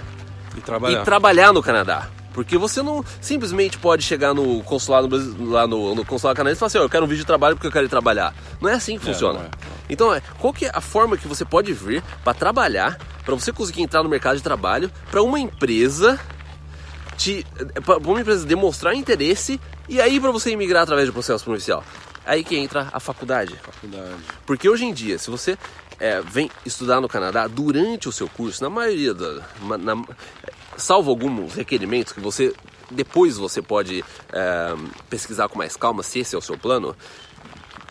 e 0.58 0.62
trabalhar. 0.62 1.02
e 1.02 1.06
trabalhar 1.06 1.54
no 1.54 1.62
Canadá? 1.62 2.08
Porque 2.34 2.58
você 2.58 2.82
não 2.82 3.04
simplesmente 3.22 3.78
pode 3.78 4.04
chegar 4.04 4.34
no 4.34 4.62
consulado 4.64 5.08
lá 5.40 5.66
no, 5.66 5.96
no 5.96 6.04
consulado 6.04 6.36
canadense 6.36 6.58
e 6.58 6.60
falar 6.60 6.68
assim, 6.68 6.78
oh, 6.80 6.84
eu 6.84 6.90
quero 6.90 7.06
um 7.06 7.08
vídeo 7.08 7.22
de 7.22 7.26
trabalho 7.26 7.56
porque 7.56 7.68
eu 7.68 7.72
quero 7.72 7.86
ir 7.86 7.90
trabalhar. 7.90 8.36
Não 8.60 8.70
é 8.70 8.74
assim 8.74 9.00
que 9.00 9.10
é, 9.10 9.14
funciona. 9.14 9.40
É. 9.40 9.50
Então, 9.90 10.14
é, 10.14 10.22
qual 10.38 10.52
que 10.52 10.66
é 10.66 10.72
a 10.74 10.82
forma 10.82 11.16
que 11.16 11.30
você 11.30 11.46
pode 11.46 11.72
vir 11.72 12.04
para 12.26 12.34
trabalhar, 12.34 12.98
para 13.24 13.34
você 13.34 13.54
conseguir 13.54 13.84
entrar 13.84 14.04
no 14.04 14.10
mercado 14.10 14.36
de 14.36 14.44
trabalho, 14.44 14.92
para 15.10 15.24
uma 15.24 15.40
empresa 15.40 16.20
te, 17.16 17.46
pra 17.86 17.98
uma 17.98 18.20
empresa 18.20 18.46
demonstrar 18.46 18.94
interesse 18.96 19.60
e 19.88 20.02
aí 20.02 20.20
para 20.20 20.32
você 20.32 20.52
imigrar 20.52 20.84
através 20.84 21.08
do 21.08 21.14
processo 21.14 21.44
provincial. 21.44 21.86
Aí 22.26 22.44
que 22.44 22.58
entra 22.58 22.90
a 22.92 23.00
faculdade. 23.00 23.56
Faculdade. 23.62 24.16
Porque 24.46 24.68
hoje 24.68 24.84
em 24.84 24.94
dia, 24.94 25.18
se 25.20 25.30
você 25.30 25.58
é, 26.00 26.22
vem 26.22 26.50
estudar 26.66 27.00
no 27.02 27.08
Canadá 27.08 27.48
durante 27.48 28.10
o 28.10 28.12
seu 28.12 28.28
curso, 28.28 28.64
na 28.64 28.70
maioria 28.70 29.14
da, 29.14 29.42
na, 29.78 30.04
salvo 30.78 31.10
alguns 31.10 31.54
requerimentos 31.54 32.14
que 32.14 32.20
você 32.20 32.54
depois 32.92 33.38
você 33.38 33.62
pode 33.62 34.04
é, 34.32 34.75
pesquisar 35.10 35.48
com 35.50 35.58
mais 35.58 35.75
calma 35.75 36.04
se 36.04 36.20
esse 36.20 36.36
é 36.36 36.38
o 36.38 36.42
seu 36.42 36.58
plano, 36.58 36.96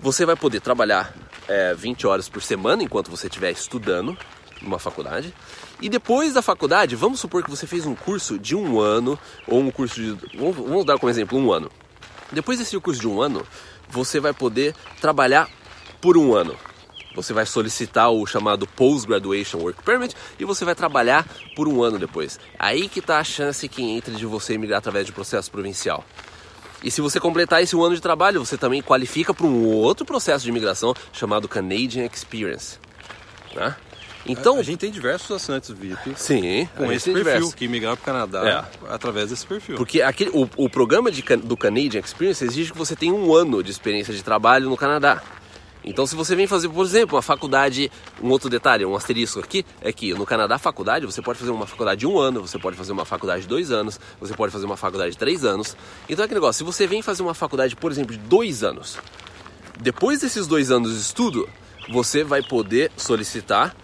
você 0.00 0.24
vai 0.24 0.36
poder 0.36 0.60
trabalhar 0.60 1.14
é, 1.48 1.74
20 1.74 2.06
horas 2.06 2.28
por 2.28 2.42
semana 2.42 2.82
enquanto 2.82 3.10
você 3.10 3.26
estiver 3.26 3.50
estudando 3.50 4.16
numa 4.62 4.78
faculdade. 4.78 5.34
E 5.80 5.88
depois 5.88 6.34
da 6.34 6.42
faculdade, 6.42 6.96
vamos 6.96 7.20
supor 7.20 7.42
que 7.42 7.50
você 7.50 7.66
fez 7.66 7.84
um 7.86 7.94
curso 7.94 8.38
de 8.38 8.54
um 8.54 8.80
ano, 8.80 9.18
ou 9.46 9.60
um 9.60 9.70
curso 9.70 9.96
de. 9.96 10.36
Vamos, 10.36 10.56
vamos 10.56 10.84
dar 10.84 10.98
como 10.98 11.10
exemplo 11.10 11.38
um 11.38 11.52
ano. 11.52 11.70
Depois 12.32 12.58
desse 12.58 12.78
curso 12.80 13.00
de 13.00 13.08
um 13.08 13.20
ano, 13.20 13.46
você 13.88 14.20
vai 14.20 14.32
poder 14.32 14.74
trabalhar 15.00 15.48
por 16.00 16.16
um 16.16 16.34
ano. 16.34 16.56
Você 17.14 17.32
vai 17.32 17.46
solicitar 17.46 18.10
o 18.10 18.26
chamado 18.26 18.66
Post 18.66 19.06
Graduation 19.06 19.58
Work 19.58 19.82
Permit 19.82 20.14
e 20.38 20.44
você 20.44 20.64
vai 20.64 20.74
trabalhar 20.74 21.26
por 21.54 21.68
um 21.68 21.82
ano 21.82 21.98
depois. 21.98 22.38
Aí 22.58 22.88
que 22.88 22.98
está 22.98 23.18
a 23.18 23.24
chance 23.24 23.68
que 23.68 23.82
entre 23.82 24.14
de 24.14 24.26
você 24.26 24.54
emigrar 24.54 24.78
através 24.78 25.06
de 25.06 25.12
processo 25.12 25.50
provincial. 25.50 26.04
E 26.82 26.90
se 26.90 27.00
você 27.00 27.18
completar 27.18 27.62
esse 27.62 27.74
um 27.74 27.82
ano 27.82 27.94
de 27.94 28.02
trabalho, 28.02 28.44
você 28.44 28.58
também 28.58 28.82
qualifica 28.82 29.32
para 29.32 29.46
um 29.46 29.66
outro 29.66 30.04
processo 30.04 30.44
de 30.44 30.50
imigração 30.50 30.94
chamado 31.12 31.48
Canadian 31.48 32.04
Experience. 32.04 32.78
Né? 33.54 33.74
Então, 34.26 34.58
a, 34.58 34.62
gente 34.62 34.78
tem 34.78 34.90
diversos 34.90 35.30
assinantes 35.30 35.70
VIP 35.70 36.14
sim, 36.16 36.68
com 36.76 36.90
esse 36.90 37.10
perfil 37.10 37.24
diversos. 37.24 37.54
que 37.54 37.68
migraram 37.68 37.96
para 37.96 38.02
o 38.02 38.06
Canadá 38.06 38.66
é. 38.82 38.92
através 38.92 39.30
desse 39.30 39.46
perfil. 39.46 39.76
Porque 39.76 40.00
aquele, 40.00 40.30
o, 40.30 40.48
o 40.56 40.68
programa 40.68 41.10
de, 41.10 41.22
do 41.22 41.56
Canadian 41.56 42.00
Experience 42.00 42.42
exige 42.42 42.72
que 42.72 42.78
você 42.78 42.96
tenha 42.96 43.12
um 43.12 43.34
ano 43.34 43.62
de 43.62 43.70
experiência 43.70 44.14
de 44.14 44.22
trabalho 44.22 44.68
no 44.68 44.76
Canadá. 44.76 45.22
Então, 45.84 46.06
se 46.06 46.16
você 46.16 46.34
vem 46.34 46.46
fazer, 46.46 46.68
por 46.68 46.84
exemplo, 46.84 47.16
uma 47.16 47.22
faculdade, 47.22 47.90
um 48.22 48.30
outro 48.30 48.48
detalhe, 48.48 48.86
um 48.86 48.96
asterisco 48.96 49.38
aqui, 49.40 49.64
é 49.80 49.92
que 49.92 50.14
no 50.14 50.24
Canadá, 50.24 50.58
faculdade, 50.58 51.04
você 51.04 51.20
pode 51.20 51.38
fazer 51.38 51.50
uma 51.50 51.66
faculdade 51.66 52.00
de 52.00 52.06
um 52.06 52.18
ano, 52.18 52.40
você 52.40 52.58
pode 52.58 52.76
fazer 52.76 52.92
uma 52.92 53.04
faculdade 53.04 53.42
de 53.42 53.48
dois 53.48 53.70
anos, 53.70 54.00
você 54.18 54.34
pode 54.34 54.50
fazer 54.50 54.64
uma 54.64 54.76
faculdade 54.76 55.12
de 55.12 55.18
três 55.18 55.44
anos. 55.44 55.76
Então, 56.08 56.22
é 56.22 56.24
aquele 56.24 56.40
negócio, 56.40 56.58
se 56.58 56.64
você 56.64 56.86
vem 56.86 57.02
fazer 57.02 57.22
uma 57.22 57.34
faculdade, 57.34 57.76
por 57.76 57.92
exemplo, 57.92 58.12
de 58.12 58.18
dois 58.18 58.64
anos, 58.64 58.98
depois 59.80 60.20
desses 60.20 60.46
dois 60.46 60.70
anos 60.70 60.92
de 60.92 61.00
estudo, 61.00 61.48
você 61.90 62.24
vai 62.24 62.42
poder 62.42 62.90
solicitar 62.96 63.76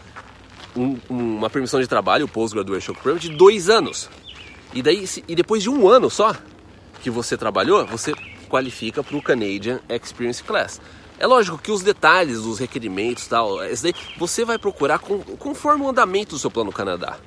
um, 0.77 0.99
uma 1.09 1.51
permissão 1.51 1.81
de 1.81 1.87
trabalho, 1.87 2.25
o 2.25 2.29
Post-Graduation 2.29 2.95
Permit, 2.95 3.29
de 3.29 3.37
dois 3.37 3.69
anos. 3.69 4.09
E, 4.73 4.83
daí, 4.83 5.05
e 5.27 5.35
depois 5.35 5.63
de 5.63 5.69
um 5.69 5.89
ano 5.89 6.09
só 6.09 6.35
que 7.03 7.11
você 7.11 7.37
trabalhou, 7.37 7.85
você 7.87 8.15
qualifica 8.49 9.03
para 9.03 9.17
o 9.17 9.23
Canadian 9.23 9.81
Experience 9.89 10.43
Class. 10.43 10.81
É 11.21 11.27
lógico 11.27 11.59
que 11.59 11.71
os 11.71 11.83
detalhes 11.83 12.41
dos 12.41 12.59
requerimentos 12.59 13.27
tal, 13.27 13.59
daí 13.59 13.95
você 14.19 14.43
vai 14.43 14.59
procurar 14.59 14.99
com, 14.99 15.19
conforme 15.19 15.85
o 15.85 15.91
andamento 15.91 16.31
do 16.31 16.39
seu 16.39 16.51
plano 16.51 16.73
Canadá. 16.73 17.19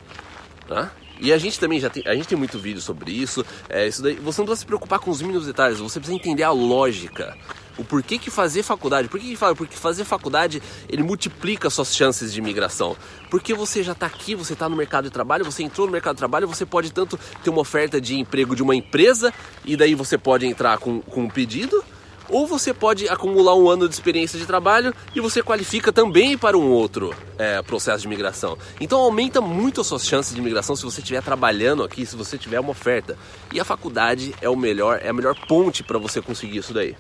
Tá? 0.67 0.91
E 1.21 1.32
a 1.32 1.38
gente 1.38 1.60
também 1.60 1.79
já 1.79 1.91
tem, 1.91 2.01
a 2.08 2.15
gente 2.15 2.27
tem 2.27 2.36
muito 2.36 2.58
vídeo 2.58 2.82
sobre 2.82 3.12
isso. 3.12 3.45
É, 3.69 3.88
isso 3.88 4.01
daí, 4.01 4.15
você 4.15 4.41
não 4.41 4.47
precisa 4.47 4.62
se 4.62 4.65
preocupar 4.65 4.97
com 4.97 5.12
os 5.12 5.21
mínimos 5.21 5.45
detalhes, 5.45 5.77
você 5.77 5.99
precisa 5.99 6.17
entender 6.17 6.41
a 6.41 6.49
lógica. 6.49 7.38
O 7.77 7.84
porquê 7.84 8.17
que 8.17 8.32
fazer 8.32 8.63
faculdade. 8.63 9.08
Por 9.08 9.19
que, 9.19 9.29
que 9.29 9.36
fala? 9.36 9.56
Porque 9.56 9.75
fazer 9.75 10.06
faculdade 10.06 10.62
ele 10.89 11.03
multiplica 11.03 11.69
suas 11.69 11.95
chances 11.95 12.34
de 12.34 12.39
imigração. 12.39 12.97
Porque 13.29 13.53
você 13.53 13.84
já 13.84 13.91
está 13.91 14.08
aqui, 14.08 14.34
você 14.34 14.53
está 14.53 14.67
no 14.67 14.75
mercado 14.75 15.03
de 15.03 15.12
trabalho, 15.12 15.45
você 15.45 15.62
entrou 15.62 15.86
no 15.86 15.93
mercado 15.93 16.15
de 16.15 16.19
trabalho, 16.19 16.47
você 16.47 16.65
pode 16.65 16.91
tanto 16.91 17.15
ter 17.43 17.51
uma 17.51 17.62
oferta 17.62 18.01
de 18.01 18.15
emprego 18.15 18.56
de 18.56 18.63
uma 18.63 18.75
empresa 18.75 19.32
e 19.63 19.77
daí 19.77 19.93
você 19.93 20.17
pode 20.17 20.47
entrar 20.47 20.79
com, 20.79 20.99
com 20.99 21.25
um 21.25 21.29
pedido 21.29 21.84
ou 22.29 22.47
você 22.47 22.73
pode 22.73 23.07
acumular 23.07 23.55
um 23.55 23.69
ano 23.69 23.88
de 23.88 23.93
experiência 23.93 24.39
de 24.39 24.45
trabalho 24.45 24.93
e 25.15 25.19
você 25.19 25.41
qualifica 25.41 25.91
também 25.91 26.38
para 26.38 26.57
um 26.57 26.69
outro 26.69 27.13
é, 27.38 27.62
processo 27.62 28.01
de 28.01 28.07
imigração. 28.07 28.57
Então 28.79 28.99
aumenta 28.99 29.41
muito 29.41 29.81
as 29.81 29.88
suas 29.88 30.05
chances 30.05 30.33
de 30.33 30.39
imigração 30.39 30.75
se 30.75 30.83
você 30.83 31.01
estiver 31.01 31.21
trabalhando 31.21 31.83
aqui, 31.83 32.05
se 32.05 32.15
você 32.15 32.38
tiver 32.38 32.59
uma 32.59 32.71
oferta. 32.71 33.17
E 33.51 33.59
a 33.59 33.65
faculdade 33.65 34.33
é 34.41 34.49
o 34.49 34.55
melhor, 34.55 34.99
é 35.03 35.09
a 35.09 35.13
melhor 35.13 35.36
ponte 35.47 35.83
para 35.83 35.97
você 35.97 36.21
conseguir 36.21 36.57
isso 36.57 36.73
daí. 36.73 36.95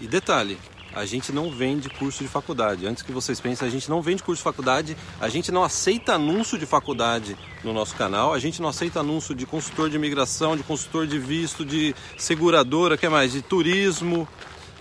E 0.00 0.06
detalhe, 0.06 0.58
a 0.94 1.04
gente 1.04 1.32
não 1.32 1.50
vende 1.50 1.88
curso 1.88 2.22
de 2.22 2.28
faculdade. 2.28 2.86
Antes 2.86 3.02
que 3.02 3.12
vocês 3.12 3.40
pensem, 3.40 3.66
a 3.66 3.70
gente 3.70 3.88
não 3.88 4.02
vende 4.02 4.22
curso 4.22 4.40
de 4.40 4.44
faculdade, 4.44 4.96
a 5.20 5.28
gente 5.28 5.52
não 5.52 5.62
aceita 5.62 6.14
anúncio 6.14 6.58
de 6.58 6.66
faculdade 6.66 7.36
no 7.62 7.72
nosso 7.72 7.94
canal, 7.94 8.32
a 8.34 8.38
gente 8.38 8.60
não 8.60 8.68
aceita 8.68 9.00
anúncio 9.00 9.34
de 9.34 9.46
consultor 9.46 9.88
de 9.88 9.96
imigração, 9.96 10.56
de 10.56 10.62
consultor 10.62 11.06
de 11.06 11.18
visto, 11.18 11.64
de 11.64 11.94
seguradora, 12.18 12.96
que 12.96 13.06
é 13.06 13.08
mais, 13.08 13.32
de 13.32 13.42
turismo, 13.42 14.26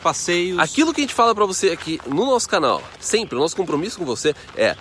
passeios. 0.01 0.59
Aquilo 0.59 0.93
que 0.93 1.01
a 1.01 1.03
gente 1.03 1.13
fala 1.13 1.35
para 1.35 1.45
você 1.45 1.69
aqui 1.69 1.99
no 2.07 2.25
nosso 2.25 2.49
canal, 2.49 2.81
sempre, 2.99 3.35
o 3.35 3.39
nosso 3.39 3.55
compromisso 3.55 3.97
com 3.97 4.05
você 4.05 4.35
é 4.55 4.75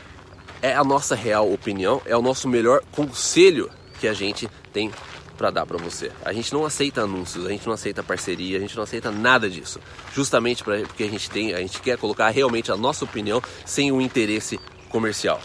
é 0.60 0.74
a 0.74 0.82
nossa 0.82 1.14
real 1.14 1.52
opinião, 1.52 2.02
é 2.04 2.16
o 2.16 2.22
nosso 2.22 2.48
melhor 2.48 2.82
conselho 2.90 3.70
que 4.00 4.08
a 4.08 4.12
gente 4.12 4.48
tem 4.72 4.90
para 5.38 5.50
dar 5.50 5.64
para 5.64 5.78
você. 5.78 6.10
A 6.24 6.32
gente 6.32 6.52
não 6.52 6.66
aceita 6.66 7.02
anúncios, 7.02 7.46
a 7.46 7.50
gente 7.50 7.64
não 7.64 7.72
aceita 7.72 8.02
parceria, 8.02 8.58
a 8.58 8.60
gente 8.60 8.76
não 8.76 8.82
aceita 8.82 9.10
nada 9.10 9.48
disso. 9.48 9.80
Justamente 10.12 10.64
pra, 10.64 10.80
porque 10.80 11.04
a 11.04 11.08
gente 11.08 11.30
tem, 11.30 11.54
a 11.54 11.60
gente 11.60 11.80
quer 11.80 11.96
colocar 11.96 12.28
realmente 12.28 12.72
a 12.72 12.76
nossa 12.76 13.04
opinião 13.04 13.40
sem 13.64 13.92
um 13.92 14.00
interesse 14.00 14.58
comercial. 14.88 15.40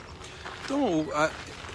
Então, 0.66 1.06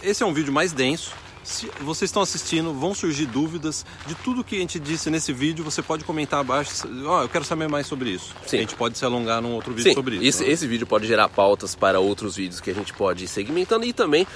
esse 0.02 0.22
é 0.22 0.26
um 0.26 0.34
vídeo 0.34 0.52
mais 0.52 0.72
denso. 0.72 1.12
Se 1.44 1.66
vocês 1.80 2.10
estão 2.10 2.20
assistindo, 2.20 2.74
vão 2.74 2.94
surgir 2.94 3.24
dúvidas 3.24 3.86
de 4.06 4.14
tudo 4.16 4.44
que 4.44 4.56
a 4.56 4.58
gente 4.58 4.78
disse 4.78 5.08
nesse 5.08 5.32
vídeo. 5.32 5.64
Você 5.64 5.80
pode 5.80 6.04
comentar 6.04 6.40
abaixo. 6.40 6.86
Oh, 6.86 7.22
eu 7.22 7.28
quero 7.28 7.44
saber 7.44 7.68
mais 7.68 7.86
sobre 7.86 8.10
isso. 8.10 8.34
Sim. 8.46 8.58
A 8.58 8.60
gente 8.60 8.74
pode 8.74 8.98
se 8.98 9.04
alongar 9.04 9.40
num 9.40 9.54
outro 9.54 9.72
vídeo 9.72 9.88
Sim, 9.88 9.94
sobre 9.94 10.16
isso. 10.16 10.24
Esse, 10.24 10.44
né? 10.44 10.50
esse 10.50 10.66
vídeo 10.66 10.86
pode 10.86 11.06
gerar 11.06 11.26
pautas 11.30 11.74
para 11.74 12.00
outros 12.00 12.36
vídeos 12.36 12.60
que 12.60 12.70
a 12.70 12.74
gente 12.74 12.92
pode 12.92 13.24
ir 13.24 13.28
segmentando 13.28 13.86
e 13.86 13.94
também 13.94 14.26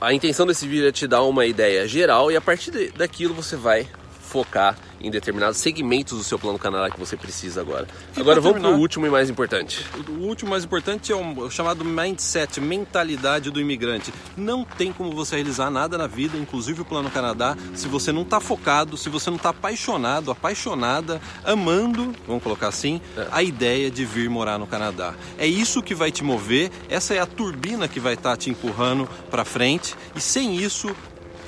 a 0.00 0.14
intenção 0.14 0.46
desse 0.46 0.66
vídeo 0.66 0.88
é 0.88 0.92
te 0.92 1.06
dar 1.06 1.22
uma 1.22 1.44
ideia 1.44 1.86
geral 1.86 2.32
e 2.32 2.36
a 2.36 2.40
partir 2.40 2.90
daquilo 2.92 3.34
você 3.34 3.54
vai 3.54 3.86
focar 4.30 4.76
em 5.00 5.10
determinados 5.10 5.56
segmentos 5.58 6.16
do 6.16 6.22
seu 6.22 6.38
plano 6.38 6.58
Canadá 6.58 6.90
que 6.90 6.98
você 6.98 7.16
precisa 7.16 7.60
agora. 7.60 7.88
E 8.16 8.20
agora 8.20 8.40
vamos 8.40 8.60
para 8.60 8.70
o 8.70 8.78
último 8.78 9.06
e 9.06 9.10
mais 9.10 9.28
importante. 9.28 9.84
O 10.08 10.26
último 10.26 10.50
mais 10.50 10.64
importante 10.64 11.10
é 11.10 11.16
o 11.16 11.50
chamado 11.50 11.84
mindset, 11.84 12.60
mentalidade 12.60 13.50
do 13.50 13.60
imigrante. 13.60 14.12
Não 14.36 14.64
tem 14.64 14.92
como 14.92 15.10
você 15.12 15.36
realizar 15.36 15.70
nada 15.70 15.98
na 15.98 16.06
vida, 16.06 16.36
inclusive 16.36 16.82
o 16.82 16.84
plano 16.84 17.10
Canadá, 17.10 17.56
se 17.74 17.88
você 17.88 18.12
não 18.12 18.22
está 18.22 18.40
focado, 18.40 18.96
se 18.96 19.08
você 19.08 19.30
não 19.30 19.36
está 19.36 19.50
apaixonado, 19.50 20.30
apaixonada, 20.30 21.20
amando, 21.44 22.14
vamos 22.26 22.42
colocar 22.42 22.68
assim, 22.68 23.00
é. 23.16 23.26
a 23.32 23.42
ideia 23.42 23.90
de 23.90 24.04
vir 24.04 24.28
morar 24.28 24.58
no 24.58 24.66
Canadá. 24.66 25.14
É 25.38 25.46
isso 25.46 25.82
que 25.82 25.94
vai 25.94 26.12
te 26.12 26.22
mover, 26.22 26.70
essa 26.88 27.14
é 27.14 27.18
a 27.18 27.26
turbina 27.26 27.88
que 27.88 27.98
vai 27.98 28.14
estar 28.14 28.30
tá 28.30 28.36
te 28.36 28.50
empurrando 28.50 29.08
para 29.30 29.44
frente 29.44 29.94
e 30.14 30.20
sem 30.20 30.56
isso 30.56 30.94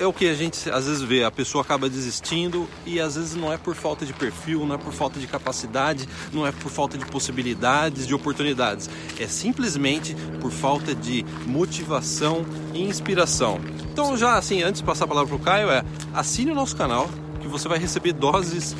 é 0.03 0.07
o 0.07 0.13
que 0.13 0.27
a 0.27 0.33
gente 0.33 0.69
às 0.69 0.85
vezes 0.85 1.01
vê, 1.01 1.23
a 1.23 1.31
pessoa 1.31 1.61
acaba 1.61 1.89
desistindo 1.89 2.67
e 2.85 2.99
às 2.99 3.15
vezes 3.15 3.35
não 3.35 3.51
é 3.51 3.57
por 3.57 3.73
falta 3.73 4.05
de 4.05 4.13
perfil, 4.13 4.65
não 4.65 4.75
é 4.75 4.77
por 4.77 4.91
falta 4.91 5.19
de 5.19 5.25
capacidade, 5.27 6.07
não 6.31 6.45
é 6.45 6.51
por 6.51 6.69
falta 6.69 6.97
de 6.97 7.05
possibilidades, 7.05 8.05
de 8.05 8.13
oportunidades. 8.13 8.89
É 9.19 9.27
simplesmente 9.27 10.15
por 10.41 10.51
falta 10.51 10.93
de 10.93 11.25
motivação 11.45 12.45
e 12.73 12.83
inspiração. 12.83 13.59
Então 13.91 14.17
já 14.17 14.37
assim, 14.37 14.61
antes 14.61 14.81
de 14.81 14.85
passar 14.85 15.05
a 15.05 15.07
palavra 15.07 15.29
para 15.29 15.41
o 15.41 15.43
Caio, 15.43 15.69
é 15.69 15.83
assine 16.13 16.51
o 16.51 16.55
nosso 16.55 16.75
canal 16.75 17.09
que 17.39 17.47
você 17.47 17.67
vai 17.67 17.79
receber 17.79 18.13
doses 18.13 18.75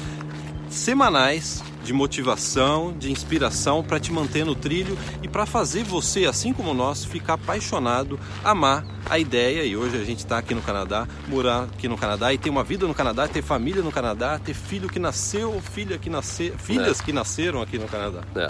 semanais 0.69 1.63
de 1.83 1.91
motivação, 1.93 2.93
de 2.97 3.11
inspiração 3.11 3.83
para 3.83 3.99
te 3.99 4.11
manter 4.11 4.45
no 4.45 4.55
trilho 4.55 4.97
e 5.21 5.27
para 5.27 5.45
fazer 5.45 5.83
você, 5.83 6.25
assim 6.25 6.53
como 6.53 6.73
nós, 6.73 7.03
ficar 7.03 7.33
apaixonado, 7.33 8.19
amar 8.43 8.85
a 9.09 9.19
ideia. 9.19 9.63
E 9.63 9.75
hoje 9.75 9.97
a 9.97 10.03
gente 10.03 10.19
está 10.19 10.37
aqui 10.37 10.55
no 10.55 10.61
Canadá, 10.61 11.07
morar 11.27 11.63
aqui 11.63 11.87
no 11.87 11.97
Canadá 11.97 12.33
e 12.33 12.37
ter 12.37 12.49
uma 12.49 12.63
vida 12.63 12.87
no 12.87 12.93
Canadá, 12.93 13.27
ter 13.27 13.41
família 13.41 13.81
no 13.81 13.91
Canadá, 13.91 14.39
ter 14.39 14.53
filho 14.53 14.87
que 14.87 14.99
nasceu, 14.99 15.61
filha 15.61 15.97
que 15.97 16.09
nasceu, 16.09 16.57
filhas 16.57 16.99
é. 16.99 17.03
que 17.03 17.11
nasceram 17.11 17.61
aqui 17.61 17.77
no 17.77 17.87
Canadá. 17.87 18.21
É. 18.35 18.49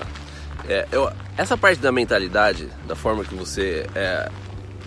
É, 0.65 0.87
eu, 0.91 1.11
essa 1.35 1.57
parte 1.57 1.81
da 1.81 1.91
mentalidade, 1.91 2.69
da 2.87 2.95
forma 2.95 3.25
que 3.25 3.35
você 3.35 3.85
é, 3.93 4.31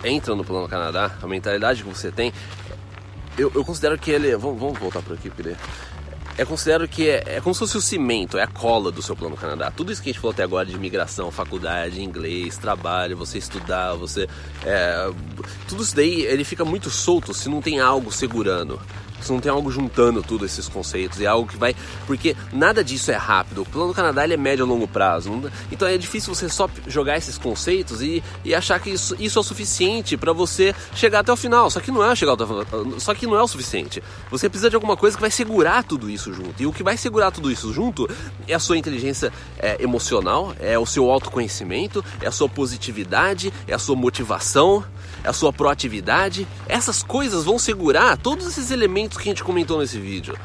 entra 0.03 0.33
no 0.35 0.43
Plano 0.43 0.67
Canadá, 0.67 1.11
a 1.21 1.27
mentalidade 1.27 1.83
que 1.83 1.89
você 1.89 2.11
tem, 2.11 2.33
eu, 3.37 3.51
eu 3.53 3.63
considero 3.63 3.97
que 3.97 4.09
ele. 4.09 4.35
Vamos, 4.35 4.59
vamos 4.59 4.79
voltar 4.79 5.01
por 5.03 5.13
aqui, 5.13 5.29
Pire 5.29 5.55
é 6.37 6.45
considero 6.45 6.87
que 6.87 7.09
é, 7.09 7.23
é, 7.25 7.41
como 7.41 7.53
se 7.53 7.59
fosse 7.59 7.77
o 7.77 7.81
cimento, 7.81 8.37
é 8.37 8.43
a 8.43 8.47
cola 8.47 8.91
do 8.91 9.01
seu 9.01 9.15
plano 9.15 9.35
Canadá. 9.35 9.71
Tudo 9.71 9.91
isso 9.91 10.01
que 10.01 10.09
a 10.09 10.13
gente 10.13 10.21
falou 10.21 10.33
até 10.33 10.43
agora 10.43 10.67
de 10.67 10.75
imigração, 10.75 11.31
faculdade, 11.31 12.01
inglês, 12.01 12.57
trabalho, 12.57 13.17
você 13.17 13.39
estudar, 13.39 13.95
você. 13.95 14.29
É, 14.63 15.09
tudo 15.67 15.81
isso 15.81 15.95
daí 15.95 16.21
ele 16.21 16.43
fica 16.43 16.63
muito 16.63 16.91
solto 16.91 17.33
se 17.33 17.49
não 17.49 17.59
tem 17.59 17.79
algo 17.79 18.11
segurando. 18.11 18.79
Se 19.21 19.31
não 19.31 19.39
tem 19.39 19.51
algo 19.51 19.71
juntando 19.71 20.21
tudo 20.21 20.45
esses 20.45 20.67
conceitos, 20.67 21.19
é 21.21 21.25
algo 21.25 21.47
que 21.47 21.57
vai. 21.57 21.75
Porque 22.05 22.35
nada 22.51 22.83
disso 22.83 23.11
é 23.11 23.15
rápido. 23.15 23.61
O 23.61 23.65
plano 23.65 23.93
Canadá 23.93 24.23
ele 24.23 24.33
é 24.33 24.37
médio 24.37 24.65
a 24.65 24.67
longo 24.67 24.87
prazo. 24.87 25.31
Então 25.71 25.87
é 25.87 25.97
difícil 25.97 26.33
você 26.33 26.49
só 26.49 26.69
jogar 26.87 27.17
esses 27.17 27.37
conceitos 27.37 28.01
e, 28.01 28.23
e 28.43 28.53
achar 28.53 28.79
que 28.79 28.89
isso, 28.89 29.15
isso 29.19 29.39
é 29.39 29.41
o 29.41 29.43
suficiente 29.43 30.17
para 30.17 30.33
você 30.33 30.73
chegar 30.93 31.19
até 31.19 31.31
o 31.31 31.35
final. 31.35 31.69
Só 31.69 31.79
que 31.79 31.91
não 31.91 32.03
é 32.03 32.15
chegar 32.15 32.33
até 32.33 32.43
o. 32.43 32.99
Só 32.99 33.13
que 33.13 33.25
não 33.25 33.35
é 33.35 33.43
o 33.43 33.47
suficiente. 33.47 34.01
Você 34.29 34.49
precisa 34.49 34.69
de 34.69 34.75
alguma 34.75 34.95
coisa 34.95 35.15
que 35.15 35.21
vai 35.21 35.31
segurar 35.31 35.83
tudo 35.83 36.09
isso 36.09 36.33
junto. 36.33 36.61
E 36.61 36.65
o 36.65 36.73
que 36.73 36.83
vai 36.83 36.97
segurar 36.97 37.31
tudo 37.31 37.51
isso 37.51 37.73
junto 37.73 38.09
é 38.47 38.53
a 38.53 38.59
sua 38.59 38.77
inteligência 38.77 39.31
é, 39.57 39.81
emocional, 39.81 40.53
é 40.59 40.77
o 40.77 40.85
seu 40.85 41.09
autoconhecimento, 41.09 42.03
é 42.21 42.27
a 42.27 42.31
sua 42.31 42.49
positividade, 42.49 43.53
é 43.67 43.73
a 43.73 43.79
sua 43.79 43.95
motivação, 43.95 44.83
a 45.23 45.33
sua 45.33 45.51
proatividade. 45.53 46.47
Essas 46.67 47.03
coisas 47.03 47.43
vão 47.43 47.59
segurar 47.59 48.17
todos 48.17 48.47
esses 48.47 48.71
elementos 48.71 49.17
que 49.17 49.23
a 49.23 49.31
gente 49.31 49.43
comentou 49.43 49.79
nesse 49.79 49.99
vídeo. 49.99 50.37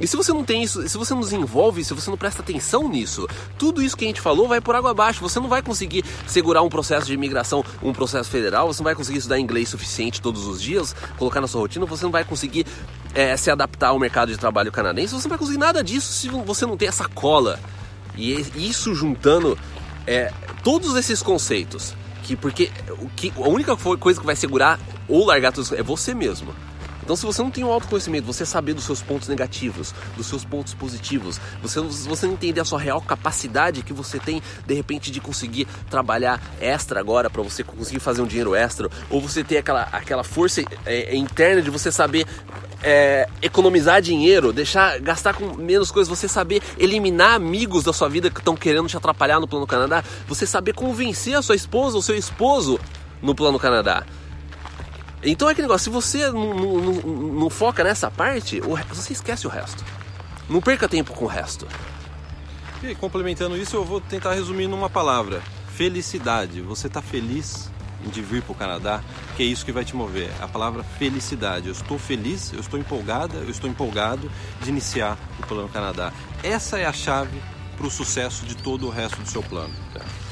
E 0.00 0.06
se 0.06 0.16
você 0.16 0.32
não 0.32 0.42
tem 0.42 0.62
isso, 0.62 0.88
se 0.88 0.96
você 0.96 1.12
não 1.12 1.20
desenvolve, 1.20 1.84
se 1.84 1.92
você 1.92 2.08
não 2.08 2.16
presta 2.16 2.40
atenção 2.40 2.88
nisso, 2.88 3.28
tudo 3.58 3.82
isso 3.82 3.94
que 3.94 4.06
a 4.06 4.08
gente 4.08 4.20
falou 4.20 4.48
vai 4.48 4.58
por 4.58 4.74
água 4.74 4.92
abaixo. 4.92 5.20
Você 5.20 5.38
não 5.38 5.48
vai 5.48 5.60
conseguir 5.60 6.02
segurar 6.26 6.62
um 6.62 6.70
processo 6.70 7.06
de 7.06 7.12
imigração, 7.12 7.62
um 7.82 7.92
processo 7.92 8.30
federal, 8.30 8.66
você 8.66 8.80
não 8.80 8.84
vai 8.84 8.94
conseguir 8.94 9.18
estudar 9.18 9.38
inglês 9.38 9.68
suficiente 9.68 10.22
todos 10.22 10.46
os 10.46 10.62
dias, 10.62 10.96
colocar 11.18 11.42
na 11.42 11.46
sua 11.46 11.60
rotina, 11.60 11.84
você 11.84 12.04
não 12.04 12.10
vai 12.10 12.24
conseguir 12.24 12.66
é, 13.14 13.36
se 13.36 13.50
adaptar 13.50 13.88
ao 13.88 13.98
mercado 13.98 14.32
de 14.32 14.38
trabalho 14.38 14.72
canadense, 14.72 15.12
você 15.12 15.28
não 15.28 15.30
vai 15.30 15.38
conseguir 15.38 15.58
nada 15.58 15.84
disso 15.84 16.10
se 16.14 16.28
você 16.30 16.64
não 16.64 16.78
tem 16.78 16.88
essa 16.88 17.06
cola. 17.06 17.60
E 18.16 18.32
isso 18.56 18.94
juntando 18.94 19.58
é, 20.06 20.32
todos 20.64 20.96
esses 20.96 21.22
conceitos, 21.22 21.94
que 22.22 22.36
porque 22.36 22.70
o 23.00 23.08
que, 23.10 23.32
a 23.36 23.48
única 23.48 23.76
coisa 23.76 24.20
que 24.20 24.26
vai 24.26 24.36
segurar 24.36 24.78
ou 25.08 25.26
largar 25.26 25.52
tudo 25.52 25.74
é 25.76 25.82
você 25.82 26.14
mesmo. 26.14 26.54
Então, 27.10 27.16
se 27.16 27.26
você 27.26 27.42
não 27.42 27.50
tem 27.50 27.64
um 27.64 27.72
autoconhecimento, 27.72 28.24
você 28.24 28.46
saber 28.46 28.72
dos 28.72 28.84
seus 28.84 29.02
pontos 29.02 29.26
negativos, 29.26 29.92
dos 30.16 30.28
seus 30.28 30.44
pontos 30.44 30.74
positivos, 30.74 31.40
você, 31.60 31.80
você 31.80 32.26
não 32.26 32.34
entender 32.34 32.60
a 32.60 32.64
sua 32.64 32.78
real 32.78 33.00
capacidade 33.00 33.82
que 33.82 33.92
você 33.92 34.20
tem, 34.20 34.40
de 34.64 34.74
repente, 34.74 35.10
de 35.10 35.20
conseguir 35.20 35.66
trabalhar 35.90 36.40
extra 36.60 37.00
agora 37.00 37.28
para 37.28 37.42
você 37.42 37.64
conseguir 37.64 37.98
fazer 37.98 38.22
um 38.22 38.26
dinheiro 38.28 38.54
extra, 38.54 38.88
ou 39.10 39.20
você 39.20 39.42
ter 39.42 39.58
aquela, 39.58 39.82
aquela 39.90 40.22
força 40.22 40.62
é, 40.86 41.16
interna 41.16 41.60
de 41.60 41.68
você 41.68 41.90
saber 41.90 42.28
é, 42.82 43.28
economizar 43.42 44.00
dinheiro, 44.00 44.52
deixar 44.52 44.98
gastar 45.00 45.34
com 45.34 45.54
menos 45.54 45.90
coisas, 45.90 46.08
você 46.08 46.28
saber 46.28 46.62
eliminar 46.78 47.34
amigos 47.34 47.84
da 47.84 47.92
sua 47.92 48.08
vida 48.08 48.30
que 48.30 48.40
estão 48.40 48.56
querendo 48.56 48.88
te 48.88 48.96
atrapalhar 48.96 49.40
no 49.40 49.48
Plano 49.48 49.66
Canadá, 49.66 50.02
você 50.26 50.46
saber 50.46 50.74
convencer 50.74 51.34
a 51.34 51.42
sua 51.42 51.56
esposa 51.56 51.96
ou 51.96 52.02
seu 52.02 52.16
esposo 52.16 52.78
no 53.22 53.34
Plano 53.34 53.58
Canadá. 53.58 54.04
Então 55.22 55.48
é 55.48 55.52
aquele 55.52 55.66
negócio, 55.66 55.84
se 55.84 55.90
você 55.90 56.30
não, 56.30 56.54
não 56.54 57.50
foca 57.50 57.84
nessa 57.84 58.10
parte, 58.10 58.60
você 58.88 59.12
esquece 59.12 59.46
o 59.46 59.50
resto. 59.50 59.84
Não 60.48 60.60
perca 60.60 60.88
tempo 60.88 61.12
com 61.12 61.26
o 61.26 61.28
resto. 61.28 61.68
E 62.82 62.94
complementando 62.94 63.56
isso, 63.56 63.76
eu 63.76 63.84
vou 63.84 64.00
tentar 64.00 64.32
resumir 64.32 64.66
numa 64.66 64.88
palavra: 64.88 65.42
felicidade. 65.74 66.62
Você 66.62 66.86
está 66.86 67.02
feliz 67.02 67.70
de 68.08 68.22
vir 68.22 68.42
para 68.42 68.52
o 68.52 68.54
Canadá? 68.54 69.02
Que 69.36 69.42
é 69.42 69.46
isso 69.46 69.64
que 69.64 69.72
vai 69.72 69.84
te 69.84 69.94
mover. 69.94 70.30
A 70.40 70.48
palavra 70.48 70.82
felicidade. 70.82 71.66
Eu 71.68 71.72
estou 71.72 71.98
feliz, 71.98 72.52
eu 72.52 72.60
estou 72.60 72.78
empolgada, 72.78 73.38
eu 73.38 73.50
estou 73.50 73.68
empolgado 73.68 74.30
de 74.62 74.70
iniciar 74.70 75.18
o 75.38 75.46
plano 75.46 75.68
Canadá. 75.68 76.12
Essa 76.42 76.78
é 76.78 76.86
a 76.86 76.92
chave 76.92 77.40
para 77.76 77.86
o 77.86 77.90
sucesso 77.90 78.44
de 78.44 78.54
todo 78.54 78.86
o 78.86 78.90
resto 78.90 79.20
do 79.20 79.28
seu 79.28 79.42
plano. 79.42 79.72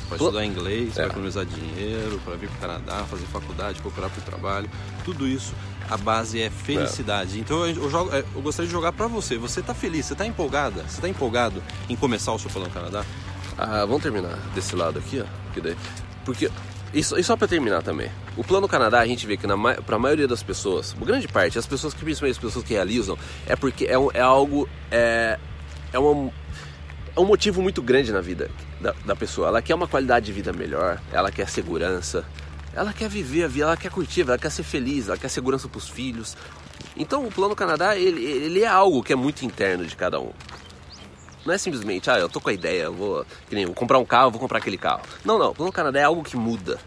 Para 0.09 0.17
estudar 0.17 0.45
inglês, 0.45 0.97
é. 0.97 1.03
para 1.03 1.07
economizar 1.07 1.45
dinheiro, 1.45 2.19
para 2.25 2.35
vir 2.37 2.49
para 2.49 2.57
o 2.57 2.61
Canadá, 2.61 3.05
fazer 3.05 3.27
faculdade, 3.27 3.81
procurar 3.83 4.09
por 4.09 4.23
trabalho, 4.23 4.71
tudo 5.05 5.27
isso, 5.27 5.55
a 5.91 5.97
base 5.97 6.41
é 6.41 6.49
felicidade. 6.49 7.37
É. 7.37 7.41
Então 7.41 7.67
eu, 7.67 7.91
jogo, 7.91 8.15
é, 8.15 8.25
eu, 8.35 8.41
gostaria 8.41 8.67
de 8.67 8.73
jogar 8.73 8.93
para 8.93 9.07
você. 9.07 9.37
Você 9.37 9.61
está 9.61 9.75
feliz? 9.75 10.07
Você 10.07 10.15
está 10.15 10.27
empolgada? 10.27 10.83
Você 10.83 10.97
está 10.97 11.09
empolgado 11.09 11.63
em 11.89 11.97
começar 11.97 12.33
o 12.33 12.39
seu 12.39 12.51
plano 12.51 12.71
Canadá? 12.71 13.05
Ah, 13.57 13.85
vamos 13.85 14.03
terminar 14.03 14.37
desse 14.55 14.77
lado 14.77 14.99
aqui, 14.99 15.21
ó. 15.21 15.53
Que 15.53 15.61
daí, 15.61 15.77
porque 16.25 16.51
e 16.93 17.03
só 17.03 17.37
para 17.37 17.47
terminar 17.47 17.83
também, 17.83 18.11
o 18.37 18.43
Plano 18.43 18.67
Canadá 18.67 19.01
a 19.01 19.07
gente 19.07 19.27
vê 19.27 19.37
que 19.37 19.47
para 19.85 19.97
a 19.97 19.99
maioria 19.99 20.27
das 20.27 20.43
pessoas, 20.43 20.95
grande 20.95 21.29
parte, 21.29 21.59
as 21.59 21.67
pessoas 21.67 21.93
que 21.93 22.03
principalmente 22.03 22.37
as 22.37 22.43
pessoas 22.43 22.65
que 22.65 22.73
realizam, 22.73 23.19
é 23.47 23.55
porque 23.55 23.85
é, 23.85 23.99
um, 23.99 24.09
é 24.13 24.21
algo, 24.21 24.69
é, 24.91 25.39
é 25.93 25.99
uma 25.99 26.33
é 27.15 27.21
um 27.21 27.27
motivo 27.27 27.61
muito 27.61 27.83
grande 27.83 28.13
na 28.13 28.21
vida 28.21 28.49
da, 28.81 28.95
da, 29.05 29.17
pessoa. 29.17 29.49
Ela 29.49 29.61
quer 29.61 29.75
uma 29.75 29.89
qualidade 29.89 30.27
de 30.27 30.33
vida 30.33 30.53
melhor, 30.53 31.01
ela 31.13 31.33
quer 31.33 31.49
segurança, 31.49 32.25
ela 32.73 32.93
quer 32.93 33.09
viver 33.09 33.45
a 33.45 33.49
vida, 33.49 33.65
ela 33.65 33.77
quer 33.77 33.91
curtir, 33.91 34.23
ela 34.23 34.39
quer 34.39 34.51
ser 34.51 34.63
feliz, 34.63 35.09
ela 35.09 35.19
quer 35.19 35.29
segurança 35.29 35.69
para 35.69 35.79
os 35.79 35.89
filhos. 35.89 36.37
Então 36.97 37.27
o 37.27 37.31
Plano 37.31 37.57
Canadá, 37.57 37.97
ele, 37.97 38.25
ele 38.25 38.63
é 38.63 38.69
algo 38.69 39.03
que 39.03 39.13
é 39.13 39.17
muito 39.17 39.45
interno 39.45 39.85
de 39.85 39.97
cada 39.97 40.21
um. 40.21 40.31
Não 41.49 41.55
é 41.55 41.59
simplesmente, 41.59 42.11
ah, 42.11 42.19
eu 42.19 42.29
tô 42.29 42.43
com 42.43 42.51
a 42.51 42.53
ideia, 42.53 42.83
eu 42.83 42.93
vou, 42.93 43.25
nem, 43.51 43.65
vou 43.65 43.75
comprar 43.75 43.99
um 43.99 44.05
carro, 44.05 44.31
vou 44.31 44.39
comprar 44.39 44.59
aquele 44.59 44.77
carro. 44.77 45.01
Não, 45.25 45.39
não, 45.39 45.53
o 45.53 45.55
Plano 45.55 45.73
Canadá 45.73 45.99
é 45.99 46.05
algo 46.05 46.23
que 46.23 46.37
muda 46.37 46.79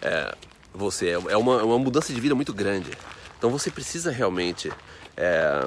é, 0.00 0.32
você, 0.72 1.08
é 1.08 1.36
uma, 1.36 1.60
é 1.60 1.64
uma 1.64 1.80
mudança 1.80 2.14
de 2.14 2.20
vida 2.20 2.32
muito 2.32 2.54
grande. 2.54 2.92
Então 3.36 3.50
você 3.50 3.72
precisa 3.72 4.12
realmente 4.12 4.70
é, 5.16 5.66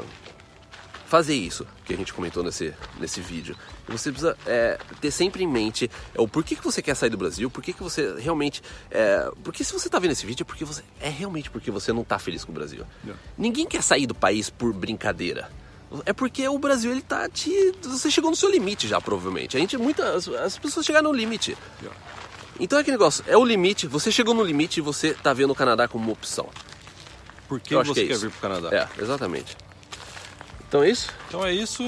fazer 1.08 1.36
isso 1.36 1.68
que 1.84 1.94
a 1.94 1.98
gente 1.98 2.14
comentou 2.14 2.42
nesse, 2.42 2.74
nesse 3.02 3.20
vídeo. 3.20 3.54
E 3.86 3.92
você 3.92 4.10
precisa 4.10 4.38
é, 4.46 4.80
ter 5.02 5.12
sempre 5.12 5.44
em 5.44 5.48
mente 5.48 5.92
é, 6.14 6.22
o 6.22 6.26
porquê 6.26 6.56
que 6.56 6.64
você 6.64 6.82
quer 6.82 6.96
sair 6.96 7.10
do 7.10 7.18
Brasil, 7.18 7.52
por 7.52 7.62
que 7.62 7.74
você 7.74 8.16
realmente. 8.18 8.64
É, 8.90 9.30
porque 9.44 9.62
se 9.62 9.74
você 9.74 9.90
está 9.90 10.00
vendo 10.00 10.12
esse 10.12 10.26
vídeo 10.26 10.44
é 10.44 10.46
porque 10.46 10.64
você. 10.64 10.82
É 11.02 11.10
realmente 11.10 11.50
porque 11.50 11.70
você 11.70 11.92
não 11.92 12.04
está 12.04 12.18
feliz 12.18 12.46
com 12.46 12.54
o 12.54 12.56
Brasil. 12.56 12.86
Ninguém 13.38 13.66
quer 13.66 13.84
sair 13.84 14.08
do 14.08 14.16
país 14.16 14.50
por 14.50 14.72
brincadeira. 14.72 15.50
É 16.06 16.14
porque 16.14 16.48
o 16.48 16.58
Brasil 16.58 16.92
ele 16.92 17.02
tá 17.02 17.30
te. 17.30 17.74
Você 17.84 18.10
chegou 18.12 18.30
no 18.30 18.36
seu 18.36 18.50
limite 18.50 18.88
já, 18.88 19.00
provavelmente. 19.00 19.56
A 19.56 19.60
gente, 19.60 19.78
muitas. 19.78 20.28
As 20.28 20.58
pessoas 20.58 20.86
chegaram 20.86 21.12
no 21.12 21.16
limite. 21.16 21.56
Então 22.60 22.78
é 22.78 22.82
aquele 22.82 22.96
negócio, 22.96 23.24
é 23.28 23.36
o 23.36 23.44
limite, 23.44 23.86
você 23.86 24.12
chegou 24.12 24.34
no 24.34 24.42
limite 24.42 24.78
e 24.78 24.82
você 24.82 25.14
tá 25.14 25.34
vendo 25.34 25.52
o 25.52 25.56
Canadá 25.56 25.88
como 25.88 26.06
uma 26.06 26.14
opção. 26.14 26.48
Por 27.50 27.60
que 27.60 27.76
você 27.76 27.94
que 27.94 28.00
é 28.00 28.08
quer 28.08 28.18
vir 28.18 28.32
pro 28.32 28.40
Canadá? 28.40 28.70
É, 28.72 29.02
exatamente. 29.02 29.58
Então 30.68 30.84
é 30.84 30.90
isso? 30.90 31.12
Então 31.28 31.46
é 31.46 31.54
isso. 31.54 31.84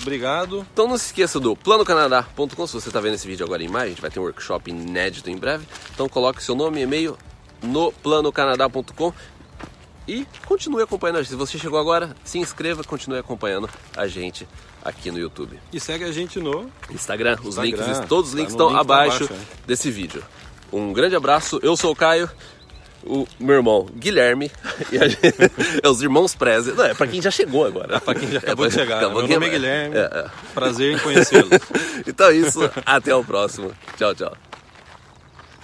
Obrigado. 0.00 0.66
Então 0.72 0.88
não 0.88 0.96
se 0.96 1.06
esqueça 1.06 1.38
do 1.40 1.56
planocanadá.com. 1.56 2.66
Se 2.66 2.72
você 2.72 2.88
está 2.88 3.00
vendo 3.00 3.14
esse 3.14 3.26
vídeo 3.26 3.44
agora 3.44 3.62
em 3.62 3.68
maio, 3.68 3.86
a 3.86 3.88
gente 3.88 4.00
vai 4.00 4.10
ter 4.10 4.20
um 4.20 4.22
workshop 4.22 4.70
inédito 4.70 5.28
em 5.28 5.36
breve. 5.36 5.66
Então 5.92 6.08
coloque 6.08 6.42
seu 6.42 6.54
nome 6.54 6.80
e 6.80 6.82
e-mail 6.82 7.16
no 7.62 7.92
planocanadá.com 7.92 9.12
e 10.06 10.26
continue 10.46 10.82
acompanhando 10.82 11.16
a 11.16 11.22
gente. 11.22 11.30
Se 11.30 11.36
você 11.36 11.58
chegou 11.58 11.78
agora, 11.78 12.14
se 12.24 12.38
inscreva, 12.38 12.82
continue 12.84 13.18
acompanhando 13.18 13.68
a 13.96 14.06
gente 14.06 14.46
aqui 14.82 15.10
no 15.10 15.18
YouTube. 15.18 15.58
E 15.72 15.80
segue 15.80 16.04
a 16.04 16.12
gente 16.12 16.38
no 16.38 16.70
Instagram. 16.90 17.36
Os 17.42 17.56
Instagram. 17.56 17.86
links, 17.86 18.08
todos 18.08 18.30
os 18.30 18.34
links 18.34 18.54
tá 18.54 18.64
estão 18.64 18.68
link 18.68 18.80
abaixo, 18.80 19.24
abaixo 19.24 19.32
né? 19.32 19.46
desse 19.66 19.90
vídeo. 19.90 20.22
Um 20.72 20.92
grande 20.92 21.16
abraço. 21.16 21.58
Eu 21.62 21.76
sou 21.76 21.92
o 21.92 21.96
Caio 21.96 22.28
o 23.06 23.26
meu 23.38 23.56
irmão 23.56 23.86
Guilherme 23.94 24.50
e 24.90 24.98
a 24.98 25.08
gente, 25.08 25.20
é 25.82 25.88
os 25.88 26.02
irmãos 26.02 26.34
Preze. 26.34 26.72
Não, 26.72 26.84
é 26.84 26.94
pra 26.94 27.06
quem 27.06 27.20
já 27.20 27.30
chegou 27.30 27.66
agora. 27.66 27.96
É 27.96 28.00
pra 28.00 28.14
quem 28.14 28.30
já 28.30 28.38
acabou 28.38 28.66
é, 28.66 28.68
de 28.68 28.74
chegar. 28.74 28.98
Acabou 28.98 29.22
meu 29.22 29.28
nome 29.28 29.46
é 29.46 29.50
Guilherme. 29.50 29.96
É, 29.96 30.00
é. 30.00 30.26
Prazer 30.54 30.94
em 30.94 30.98
conhecê-lo. 30.98 31.50
então 32.06 32.28
é 32.28 32.34
isso. 32.34 32.60
Até 32.84 33.14
o 33.14 33.22
próximo. 33.22 33.72
Tchau, 33.96 34.14
tchau. 34.14 34.36